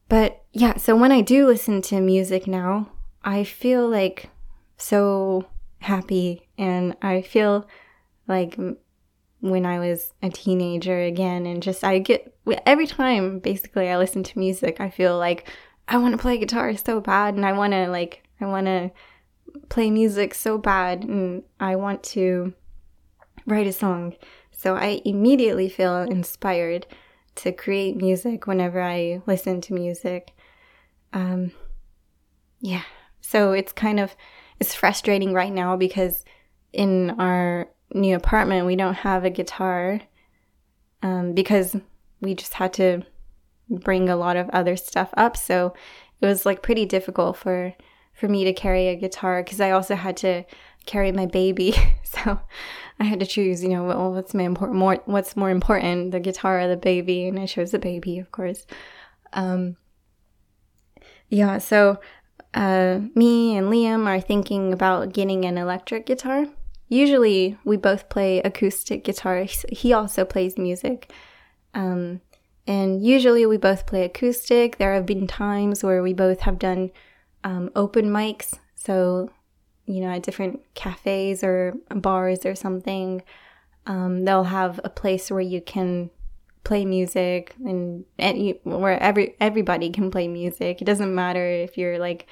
but 0.10 0.44
yeah, 0.52 0.78
so 0.78 0.96
when 0.96 1.12
I 1.12 1.22
do 1.22 1.48
listen 1.48 1.82
to 1.84 2.00
music 2.00 2.48
now, 2.48 2.92
I 3.24 3.44
feel 3.44 3.88
like 3.88 4.30
so 4.78 5.46
happy 5.80 6.48
and 6.58 6.96
I 7.02 7.22
feel 7.22 7.68
like 8.28 8.58
when 9.44 9.66
I 9.66 9.78
was 9.78 10.14
a 10.22 10.30
teenager 10.30 11.02
again. 11.02 11.46
And 11.46 11.62
just, 11.62 11.84
I 11.84 12.00
get, 12.00 12.34
every 12.66 12.88
time 12.88 13.40
basically 13.40 13.90
I 13.90 13.98
listen 13.98 14.24
to 14.24 14.40
music, 14.40 14.80
I 14.80 14.90
feel 14.90 15.18
like 15.18 15.50
I 15.90 15.98
want 15.98 16.14
to 16.14 16.18
play 16.18 16.38
guitar 16.38 16.74
so 16.78 17.02
bad 17.02 17.36
and 17.36 17.46
I 17.46 17.52
want 17.52 17.74
to, 17.74 17.88
like, 17.88 18.24
I 18.40 18.46
want 18.46 18.68
to 18.68 18.92
play 19.68 19.92
music 19.92 20.34
so 20.34 20.58
bad 20.58 21.04
and 21.04 21.44
I 21.60 21.76
want 21.76 22.04
to 22.04 22.54
write 23.46 23.68
a 23.68 23.74
song. 23.74 24.16
So 24.52 24.78
I 24.78 25.02
immediately 25.04 25.68
feel 25.68 25.98
inspired 25.98 26.88
to 27.36 27.52
create 27.52 27.98
music 27.98 28.48
whenever 28.48 28.82
I 28.82 29.22
listen 29.28 29.60
to 29.60 29.74
music. 29.74 30.32
Um, 31.12 31.52
yeah. 32.62 32.84
So 33.20 33.52
it's 33.52 33.74
kind 33.74 34.00
of, 34.00 34.16
it's 34.62 34.74
frustrating 34.74 35.34
right 35.34 35.52
now 35.52 35.76
because 35.76 36.24
in 36.72 37.10
our 37.20 37.68
new 37.94 38.16
apartment, 38.16 38.66
we 38.66 38.76
don't 38.76 38.96
have 38.96 39.24
a 39.24 39.30
guitar 39.30 40.02
um, 41.02 41.34
because 41.34 41.76
we 42.22 42.34
just 42.34 42.56
had 42.56 42.74
to 42.74 43.04
bring 43.70 44.10
a 44.10 44.16
lot 44.16 44.38
of 44.38 44.50
other 44.50 44.76
stuff 44.76 45.14
up. 45.16 45.38
So 45.38 45.74
it 46.22 46.26
was 46.26 46.46
like 46.46 46.62
pretty 46.62 46.86
difficult 46.86 47.38
for 47.38 47.74
for 48.14 48.28
me 48.28 48.44
to 48.44 48.54
carry 48.54 48.90
a 48.90 48.96
guitar 48.96 49.44
because 49.44 49.60
I 49.60 49.72
also 49.72 49.96
had 49.96 50.18
to 50.18 50.44
carry 50.86 51.12
my 51.12 51.26
baby. 51.26 51.76
so 52.04 52.40
I 53.00 53.04
had 53.06 53.20
to 53.20 53.26
choose, 53.26 53.64
you 53.64 53.70
know, 53.70 53.84
well, 53.84 54.14
what's 54.14 54.34
my 54.34 54.48
more 54.48 55.02
what's 55.06 55.36
more 55.36 55.50
important, 55.50 56.12
the 56.12 56.20
guitar 56.20 56.62
or 56.62 56.68
the 56.68 56.78
baby? 56.78 57.28
And 57.28 57.40
I 57.40 57.46
chose 57.46 57.72
the 57.72 57.80
baby, 57.80 58.20
of 58.20 58.32
course. 58.32 58.66
Um, 59.34 59.78
yeah, 61.30 61.58
so 61.58 62.00
uh, 62.54 63.00
me 63.16 63.58
and 63.58 63.68
Liam 63.72 64.06
are 64.06 64.22
thinking 64.22 64.72
about 64.72 65.14
getting 65.14 65.46
an 65.46 65.58
electric 65.58 66.06
guitar. 66.06 66.46
Usually, 66.94 67.58
we 67.66 67.76
both 67.76 68.08
play 68.08 68.40
acoustic 68.42 69.04
guitar. 69.04 69.48
He 69.72 69.94
also 69.94 70.26
plays 70.26 70.60
music. 70.60 71.12
Um, 71.74 72.22
and 72.68 73.04
usually, 73.04 73.48
we 73.48 73.58
both 73.58 73.88
play 73.88 74.06
acoustic. 74.06 74.78
There 74.78 74.94
have 74.94 75.08
been 75.08 75.26
times 75.26 75.84
where 75.84 76.04
we 76.04 76.14
both 76.14 76.42
have 76.42 76.60
done 76.60 76.92
um, 77.44 77.72
open 77.76 78.12
mics. 78.12 78.60
So, 78.76 79.32
you 79.88 80.02
know, 80.02 80.10
at 80.10 80.22
different 80.22 80.62
cafes 80.76 81.44
or 81.44 81.74
bars 81.90 82.46
or 82.46 82.54
something, 82.54 83.24
um, 83.88 84.24
they'll 84.24 84.44
have 84.44 84.80
a 84.84 84.90
place 84.90 85.32
where 85.32 85.42
you 85.42 85.62
can 85.62 86.12
play 86.64 86.86
music 86.86 87.56
and, 87.66 88.06
and 88.20 88.38
you, 88.38 88.60
where 88.66 89.02
every 89.02 89.36
everybody 89.40 89.90
can 89.90 90.12
play 90.12 90.28
music. 90.28 90.80
It 90.80 90.86
doesn't 90.86 91.16
matter 91.16 91.44
if 91.44 91.76
you're 91.76 91.98
like 91.98 92.28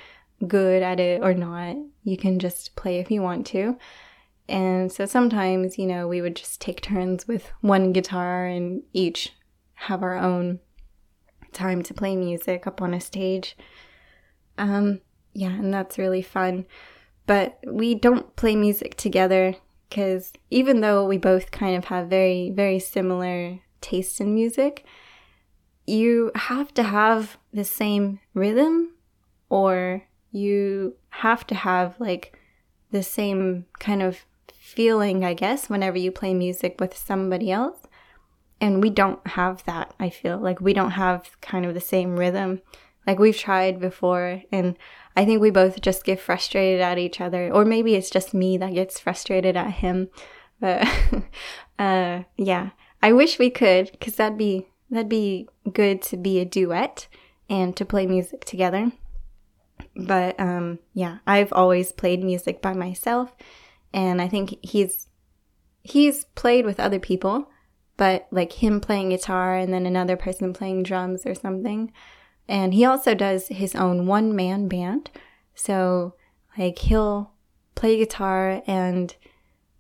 good 0.48 0.84
at 0.84 1.00
it 1.00 1.24
or 1.24 1.34
not. 1.34 1.78
You 2.04 2.16
can 2.16 2.38
just 2.38 2.76
play 2.76 3.00
if 3.00 3.10
you 3.10 3.24
want 3.24 3.48
to. 3.48 3.76
And 4.52 4.92
so 4.92 5.06
sometimes, 5.06 5.78
you 5.78 5.88
know, 5.88 6.10
we 6.10 6.22
would 6.22 6.36
just 6.36 6.60
take 6.60 6.82
turns 6.82 7.26
with 7.26 7.54
one 7.62 7.94
guitar 7.94 8.46
and 8.46 8.84
each 8.92 9.32
have 9.76 10.04
our 10.04 10.18
own 10.18 10.60
time 11.54 11.82
to 11.84 11.94
play 11.94 12.18
music 12.18 12.68
up 12.68 12.82
on 12.82 12.94
a 12.94 13.00
stage. 13.00 13.56
Um, 14.58 15.00
yeah, 15.32 15.52
and 15.52 15.74
that's 15.74 15.98
really 15.98 16.22
fun. 16.22 16.66
But 17.28 17.60
we 17.66 17.96
don't 17.96 18.36
play 18.36 18.58
music 18.58 18.98
together 18.98 19.56
because 19.88 20.34
even 20.50 20.82
though 20.82 21.06
we 21.06 21.18
both 21.18 21.52
kind 21.52 21.78
of 21.78 21.86
have 21.86 22.10
very, 22.10 22.50
very 22.50 22.80
similar 22.80 23.60
tastes 23.80 24.20
in 24.20 24.36
music, 24.36 24.86
you 25.88 26.30
have 26.36 26.74
to 26.74 26.84
have 26.84 27.38
the 27.54 27.64
same 27.64 28.20
rhythm 28.34 28.96
or 29.48 30.04
you 30.34 30.98
have 31.10 31.48
to 31.48 31.56
have 31.56 31.98
like 32.02 32.38
the 32.92 33.02
same 33.02 33.66
kind 33.80 34.02
of 34.02 34.26
feeling, 34.72 35.24
I 35.24 35.34
guess, 35.34 35.70
whenever 35.70 35.98
you 35.98 36.12
play 36.12 36.34
music 36.34 36.80
with 36.80 36.98
somebody 36.98 37.52
else. 37.52 37.80
And 38.60 38.82
we 38.82 38.90
don't 38.90 39.26
have 39.26 39.64
that, 39.66 39.94
I 40.00 40.10
feel 40.10 40.38
like 40.38 40.62
we 40.62 40.74
don't 40.74 40.92
have 40.92 41.40
kind 41.42 41.66
of 41.66 41.74
the 41.74 41.82
same 41.82 42.16
rhythm. 42.16 42.62
Like 43.08 43.18
we've 43.18 43.38
tried 43.38 43.80
before, 43.80 44.44
and 44.52 44.78
I 45.16 45.26
think 45.26 45.42
we 45.42 45.50
both 45.50 45.82
just 45.82 46.04
get 46.04 46.20
frustrated 46.20 46.80
at 46.80 47.00
each 47.00 47.20
other, 47.20 47.52
or 47.52 47.66
maybe 47.66 47.96
it's 47.96 48.12
just 48.12 48.34
me 48.34 48.58
that 48.58 48.76
gets 48.76 49.00
frustrated 49.00 49.58
at 49.58 49.72
him. 49.72 50.10
But 50.60 50.88
uh, 51.80 52.24
yeah, 52.38 52.70
I 53.02 53.14
wish 53.14 53.40
we 53.40 53.50
could, 53.50 53.92
because 53.92 54.16
that'd 54.18 54.38
be 54.38 54.68
that'd 54.92 55.10
be 55.10 55.50
good 55.74 56.04
to 56.04 56.18
be 56.18 56.40
a 56.40 56.46
duet 56.46 57.08
and 57.50 57.76
to 57.78 57.86
play 57.86 58.06
music 58.06 58.46
together. 58.46 58.92
But 59.96 60.40
um, 60.40 60.80
yeah, 60.94 61.18
I've 61.26 61.52
always 61.54 61.92
played 61.92 62.24
music 62.24 62.62
by 62.62 62.74
myself, 62.74 63.36
and 63.94 64.22
I 64.22 64.28
think 64.28 64.58
he's 64.62 65.08
he's 65.84 66.26
played 66.36 66.66
with 66.66 66.80
other 66.80 67.00
people, 67.00 67.50
but 67.98 68.28
like 68.32 68.54
him 68.54 68.80
playing 68.80 69.10
guitar 69.10 69.56
and 69.56 69.74
then 69.74 69.86
another 69.86 70.16
person 70.16 70.54
playing 70.54 70.84
drums 70.84 71.26
or 71.26 71.36
something. 71.36 71.92
And 72.48 72.74
he 72.74 72.86
also 72.86 73.16
does 73.16 73.48
his 73.48 73.76
own 73.76 74.06
one 74.06 74.36
man 74.36 74.68
band. 74.68 75.10
So 75.56 76.16
like 76.58 76.80
he'll 76.80 77.32
play 77.76 77.98
guitar 77.98 78.62
and 78.68 79.16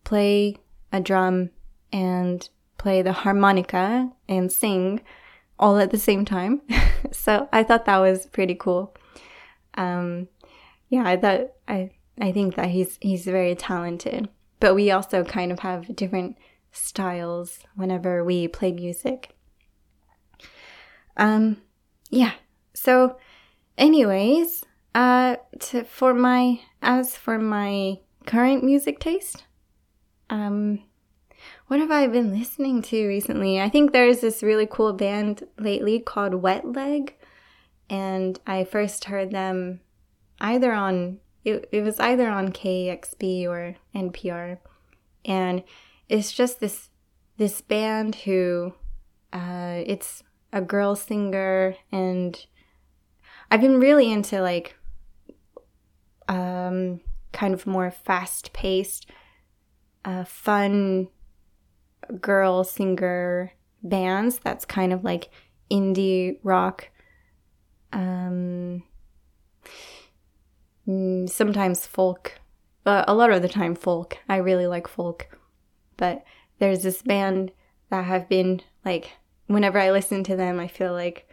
play 0.03 0.57
a 0.91 0.99
drum 0.99 1.51
and 1.91 2.47
play 2.77 3.01
the 3.01 3.13
harmonica 3.13 4.11
and 4.27 4.51
sing 4.51 5.01
all 5.59 5.77
at 5.77 5.91
the 5.91 5.97
same 5.97 6.25
time. 6.25 6.61
so 7.11 7.47
I 7.53 7.63
thought 7.63 7.85
that 7.85 7.99
was 7.99 8.25
pretty 8.25 8.55
cool. 8.55 8.95
Um, 9.75 10.27
yeah, 10.89 11.03
I 11.05 11.17
thought 11.17 11.51
I 11.67 11.91
I 12.19 12.31
think 12.31 12.55
that 12.55 12.69
he's 12.69 12.97
he's 13.01 13.25
very 13.25 13.55
talented. 13.55 14.29
But 14.59 14.75
we 14.75 14.91
also 14.91 15.23
kind 15.23 15.51
of 15.51 15.59
have 15.59 15.95
different 15.95 16.37
styles 16.71 17.59
whenever 17.75 18.23
we 18.23 18.47
play 18.47 18.71
music. 18.71 19.35
Um, 21.17 21.57
yeah. 22.09 22.33
So, 22.73 23.17
anyways, 23.77 24.63
uh, 24.93 25.37
to, 25.59 25.83
for 25.83 26.13
my 26.13 26.61
as 26.81 27.15
for 27.15 27.37
my 27.37 27.99
current 28.25 28.63
music 28.63 28.99
taste, 28.99 29.43
um, 30.29 30.83
what 31.67 31.79
have 31.79 31.91
I 31.91 32.07
been 32.07 32.37
listening 32.37 32.81
to 32.83 33.07
recently? 33.07 33.59
I 33.59 33.69
think 33.69 33.91
there's 33.91 34.21
this 34.21 34.43
really 34.43 34.67
cool 34.69 34.93
band 34.93 35.43
lately 35.57 35.99
called 35.99 36.35
Wet 36.35 36.65
Leg, 36.65 37.15
and 37.89 38.39
I 38.45 38.63
first 38.63 39.05
heard 39.05 39.31
them 39.31 39.81
either 40.39 40.71
on 40.73 41.19
it, 41.43 41.67
it 41.71 41.81
was 41.81 41.99
either 41.99 42.29
on 42.29 42.51
KEXP 42.51 43.47
or 43.47 43.75
NPR, 43.95 44.57
and 45.25 45.63
it's 46.09 46.31
just 46.31 46.59
this 46.59 46.89
this 47.37 47.61
band 47.61 48.15
who 48.15 48.73
uh, 49.33 49.81
it's 49.85 50.23
a 50.53 50.61
girl 50.61 50.95
singer, 50.95 51.75
and 51.91 52.45
I've 53.49 53.61
been 53.61 53.79
really 53.79 54.11
into 54.11 54.41
like 54.41 54.75
um, 56.27 57.01
kind 57.31 57.53
of 57.53 57.65
more 57.65 57.91
fast 57.91 58.53
paced, 58.53 59.09
uh, 60.05 60.23
fun 60.23 61.07
girl 62.19 62.63
singer 62.63 63.53
bands. 63.83 64.39
That's 64.39 64.65
kind 64.65 64.93
of 64.93 65.03
like 65.03 65.29
indie 65.71 66.37
rock. 66.43 66.89
Um, 67.93 68.83
sometimes 71.27 71.85
folk, 71.85 72.39
but 72.83 73.05
a 73.07 73.13
lot 73.13 73.31
of 73.31 73.41
the 73.41 73.49
time 73.49 73.75
folk. 73.75 74.17
I 74.27 74.37
really 74.37 74.67
like 74.67 74.87
folk. 74.87 75.37
But 75.97 76.23
there's 76.59 76.83
this 76.83 77.01
band 77.01 77.51
that 77.89 78.05
have 78.05 78.27
been 78.27 78.61
like 78.83 79.11
whenever 79.47 79.79
I 79.79 79.91
listen 79.91 80.23
to 80.25 80.35
them, 80.35 80.59
I 80.59 80.67
feel 80.67 80.93
like 80.93 81.29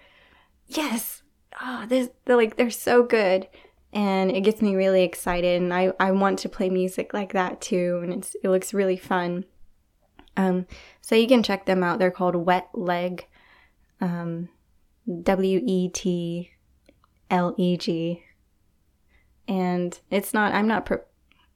yes, 0.67 1.23
oh, 1.61 1.87
they're, 1.89 2.09
they're 2.25 2.37
like 2.37 2.57
they're 2.57 2.71
so 2.71 3.03
good, 3.03 3.49
and 3.93 4.31
it 4.31 4.43
gets 4.43 4.61
me 4.61 4.77
really 4.77 5.03
excited, 5.03 5.61
and 5.61 5.73
I 5.73 5.93
I 5.99 6.13
want 6.13 6.39
to 6.41 6.49
play 6.49 6.69
music 6.69 7.15
like 7.15 7.33
that 7.33 7.61
too, 7.61 8.01
and 8.03 8.13
it's 8.13 8.37
it 8.43 8.49
looks 8.49 8.75
really 8.75 8.97
fun. 8.97 9.45
Um, 10.37 10.67
so 11.01 11.17
you 11.17 11.27
can 11.27 11.43
check 11.43 11.67
them 11.67 11.83
out. 11.83 11.99
They're 11.99 12.11
called 12.11 12.37
Wet 12.37 12.69
Leg, 12.73 13.27
um, 14.01 14.49
W 15.23 15.61
E 15.65 15.89
T 15.89 16.51
L 17.31 17.55
E 17.57 17.77
G 17.77 18.23
and 19.49 19.99
it's 20.11 20.33
not 20.35 20.53
i'm 20.53 20.69
not 20.69 20.87
pro- 20.87 21.01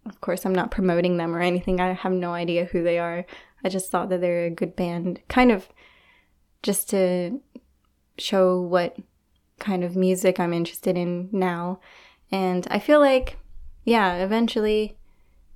of 0.07 0.21
course 0.21 0.45
i'm 0.45 0.55
not 0.55 0.71
promoting 0.71 1.17
them 1.17 1.35
or 1.35 1.41
anything. 1.41 1.81
I 1.81 1.93
have 1.93 2.13
no 2.13 2.33
idea 2.33 2.65
who 2.65 2.83
they 2.83 2.99
are. 2.99 3.25
I 3.65 3.69
just 3.69 3.91
thought 3.91 4.09
that 4.09 4.21
they're 4.21 4.47
a 4.47 4.51
good 4.51 4.75
band 4.75 5.21
kind 5.29 5.53
of 5.53 5.69
just 6.63 6.91
to 6.91 7.41
show 8.19 8.61
what 8.61 8.97
kind 9.59 9.85
of 9.85 9.95
music 9.95 10.41
i'm 10.41 10.53
interested 10.53 10.97
in 10.97 11.29
now. 11.31 11.79
And 12.33 12.67
i 12.71 12.79
feel 12.79 12.99
like 12.99 13.39
yeah 13.85 14.15
eventually 14.17 14.97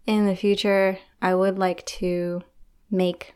in 0.06 0.26
the 0.26 0.36
future 0.36 0.98
i 1.22 1.34
would 1.34 1.58
like 1.58 1.84
to 1.86 2.42
make 2.90 3.34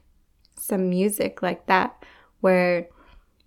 some 0.57 0.91
music 0.91 1.43
like 1.43 1.67
that 1.67 2.05
where 2.41 2.89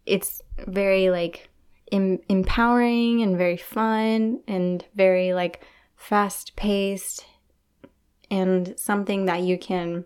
it's 0.06 0.42
very 0.68 1.10
like 1.10 1.50
em- 1.94 2.20
empowering 2.28 3.22
and 3.22 3.38
very 3.38 3.58
fun 3.58 4.42
and 4.48 4.84
very 4.96 5.34
like 5.34 5.64
fast 5.96 6.56
paced 6.56 7.26
and 8.30 8.74
something 8.78 9.26
that 9.26 9.42
you 9.42 9.58
can 9.58 10.04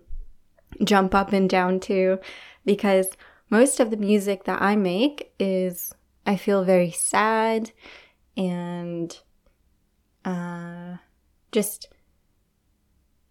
jump 0.84 1.16
up 1.16 1.34
and 1.34 1.50
down 1.50 1.80
to 1.80 2.20
because 2.66 3.10
most 3.50 3.80
of 3.80 3.90
the 3.90 3.98
music 3.98 4.44
that 4.44 4.62
I 4.62 4.76
make 4.76 5.34
is 5.40 5.94
I 6.26 6.36
feel 6.36 6.64
very 6.64 6.92
sad 6.92 7.72
and 8.36 9.18
uh, 10.26 10.98
just 11.52 11.88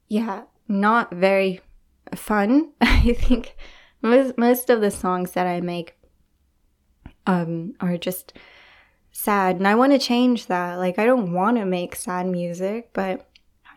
yeah, 0.09 0.45
not 0.69 1.13
very 1.13 1.61
fun. 2.15 2.73
I 2.81 3.13
think 3.13 3.57
most 4.03 4.39
most 4.39 4.71
of 4.71 4.81
the 4.81 4.91
songs 4.91 5.33
that 5.33 5.47
I 5.47 5.61
make 5.61 5.96
um, 7.27 7.75
are 7.81 7.97
just 7.97 8.33
sad. 9.13 9.57
And 9.57 9.67
I 9.67 9.75
want 9.75 9.93
to 9.93 9.99
change 9.99 10.47
that. 10.47 10.77
Like, 10.77 10.99
I 10.99 11.07
don't 11.07 11.33
want 11.33 11.57
to 11.57 11.65
make 11.65 11.97
sad 11.97 12.27
music, 12.27 12.91
but 12.93 13.29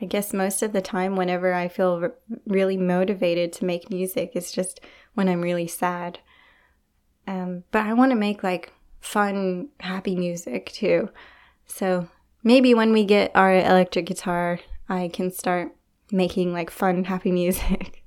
I 0.01 0.05
guess 0.05 0.33
most 0.33 0.61
of 0.61 0.73
the 0.73 0.81
time, 0.81 1.15
whenever 1.15 1.53
I 1.53 1.67
feel 1.67 1.99
r- 2.01 2.13
really 2.45 2.77
motivated 2.77 3.51
to 3.53 3.65
make 3.65 3.89
music, 3.89 4.31
it's 4.33 4.51
just 4.51 4.79
when 5.13 5.27
I'm 5.27 5.41
really 5.41 5.67
sad. 5.67 6.19
Um, 7.27 7.63
but 7.71 7.85
I 7.85 7.93
want 7.93 8.11
to 8.11 8.15
make 8.15 8.43
like 8.43 8.73
fun, 9.01 9.69
happy 9.79 10.15
music 10.15 10.71
too. 10.71 11.09
So 11.65 12.09
maybe 12.43 12.73
when 12.73 12.91
we 12.91 13.03
get 13.03 13.31
our 13.35 13.53
electric 13.53 14.05
guitar, 14.05 14.59
I 14.87 15.09
can 15.09 15.31
start 15.31 15.75
making 16.11 16.53
like 16.53 16.69
fun, 16.71 17.03
happy 17.03 17.31
music. 17.33 18.03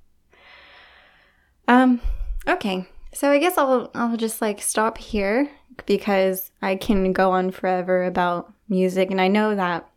um, 1.69 2.01
okay. 2.49 2.89
So 3.15 3.31
I 3.31 3.39
guess 3.39 3.59
I'll 3.59 3.91
I'll 3.95 4.17
just 4.17 4.41
like 4.41 4.63
stop 4.63 4.99
here 4.99 5.51
because 5.87 6.51
I 6.61 6.77
can 6.77 7.13
go 7.13 7.31
on 7.31 7.51
forever 7.51 8.05
about 8.05 8.53
music 8.69 9.11
and 9.11 9.21
I 9.21 9.29
know 9.29 9.55
that 9.55 9.89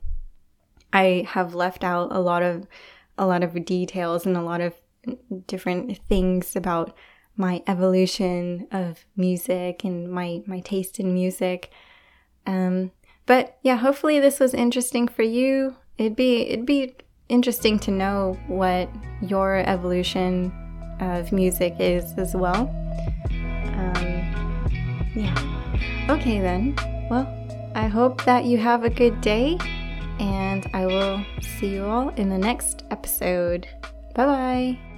I 0.92 1.26
have 1.30 1.56
left 1.56 1.84
out 1.84 2.10
a 2.12 2.20
lot 2.20 2.44
of 2.44 2.68
a 3.18 3.26
lot 3.26 3.44
of 3.44 3.66
details 3.66 4.26
and 4.26 4.36
a 4.36 4.42
lot 4.42 4.62
of 4.62 4.74
different 5.48 5.98
things 6.10 6.56
about 6.56 6.96
my 7.38 7.62
evolution 7.68 8.68
of 8.72 9.06
music 9.16 9.84
and 9.84 10.10
my 10.10 10.42
my 10.46 10.60
taste 10.60 11.00
in 11.00 11.14
music. 11.14 11.70
Um, 12.46 12.92
but 13.26 13.58
yeah, 13.64 13.78
hopefully 13.78 14.20
this 14.20 14.40
was 14.40 14.54
interesting 14.54 15.08
for 15.08 15.24
you. 15.24 15.76
It'd 15.98 16.16
be 16.16 16.42
it'd 16.48 16.66
be 16.66 16.96
interesting 17.30 17.80
to 17.80 17.92
know 17.92 18.38
what 18.48 18.90
your 19.22 19.58
evolution 19.68 20.54
of 21.00 21.32
music 21.32 21.76
is 21.80 22.14
as 22.18 22.36
well. 22.36 22.70
Um, 23.30 25.10
yeah. 25.16 26.08
Okay 26.10 26.40
then. 26.40 26.76
Well, 27.10 27.28
I 27.76 27.88
hope 27.88 28.24
that 28.26 28.46
you 28.46 28.58
have 28.58 28.84
a 28.84 28.90
good 28.90 29.20
day, 29.22 29.58
and 30.20 30.70
I 30.74 30.86
will 30.86 31.24
see 31.60 31.74
you 31.74 31.86
all 31.86 32.10
in 32.10 32.30
the 32.30 32.38
next 32.38 32.84
episode. 32.92 33.68
Bye 34.14 34.26
bye. 34.26 34.95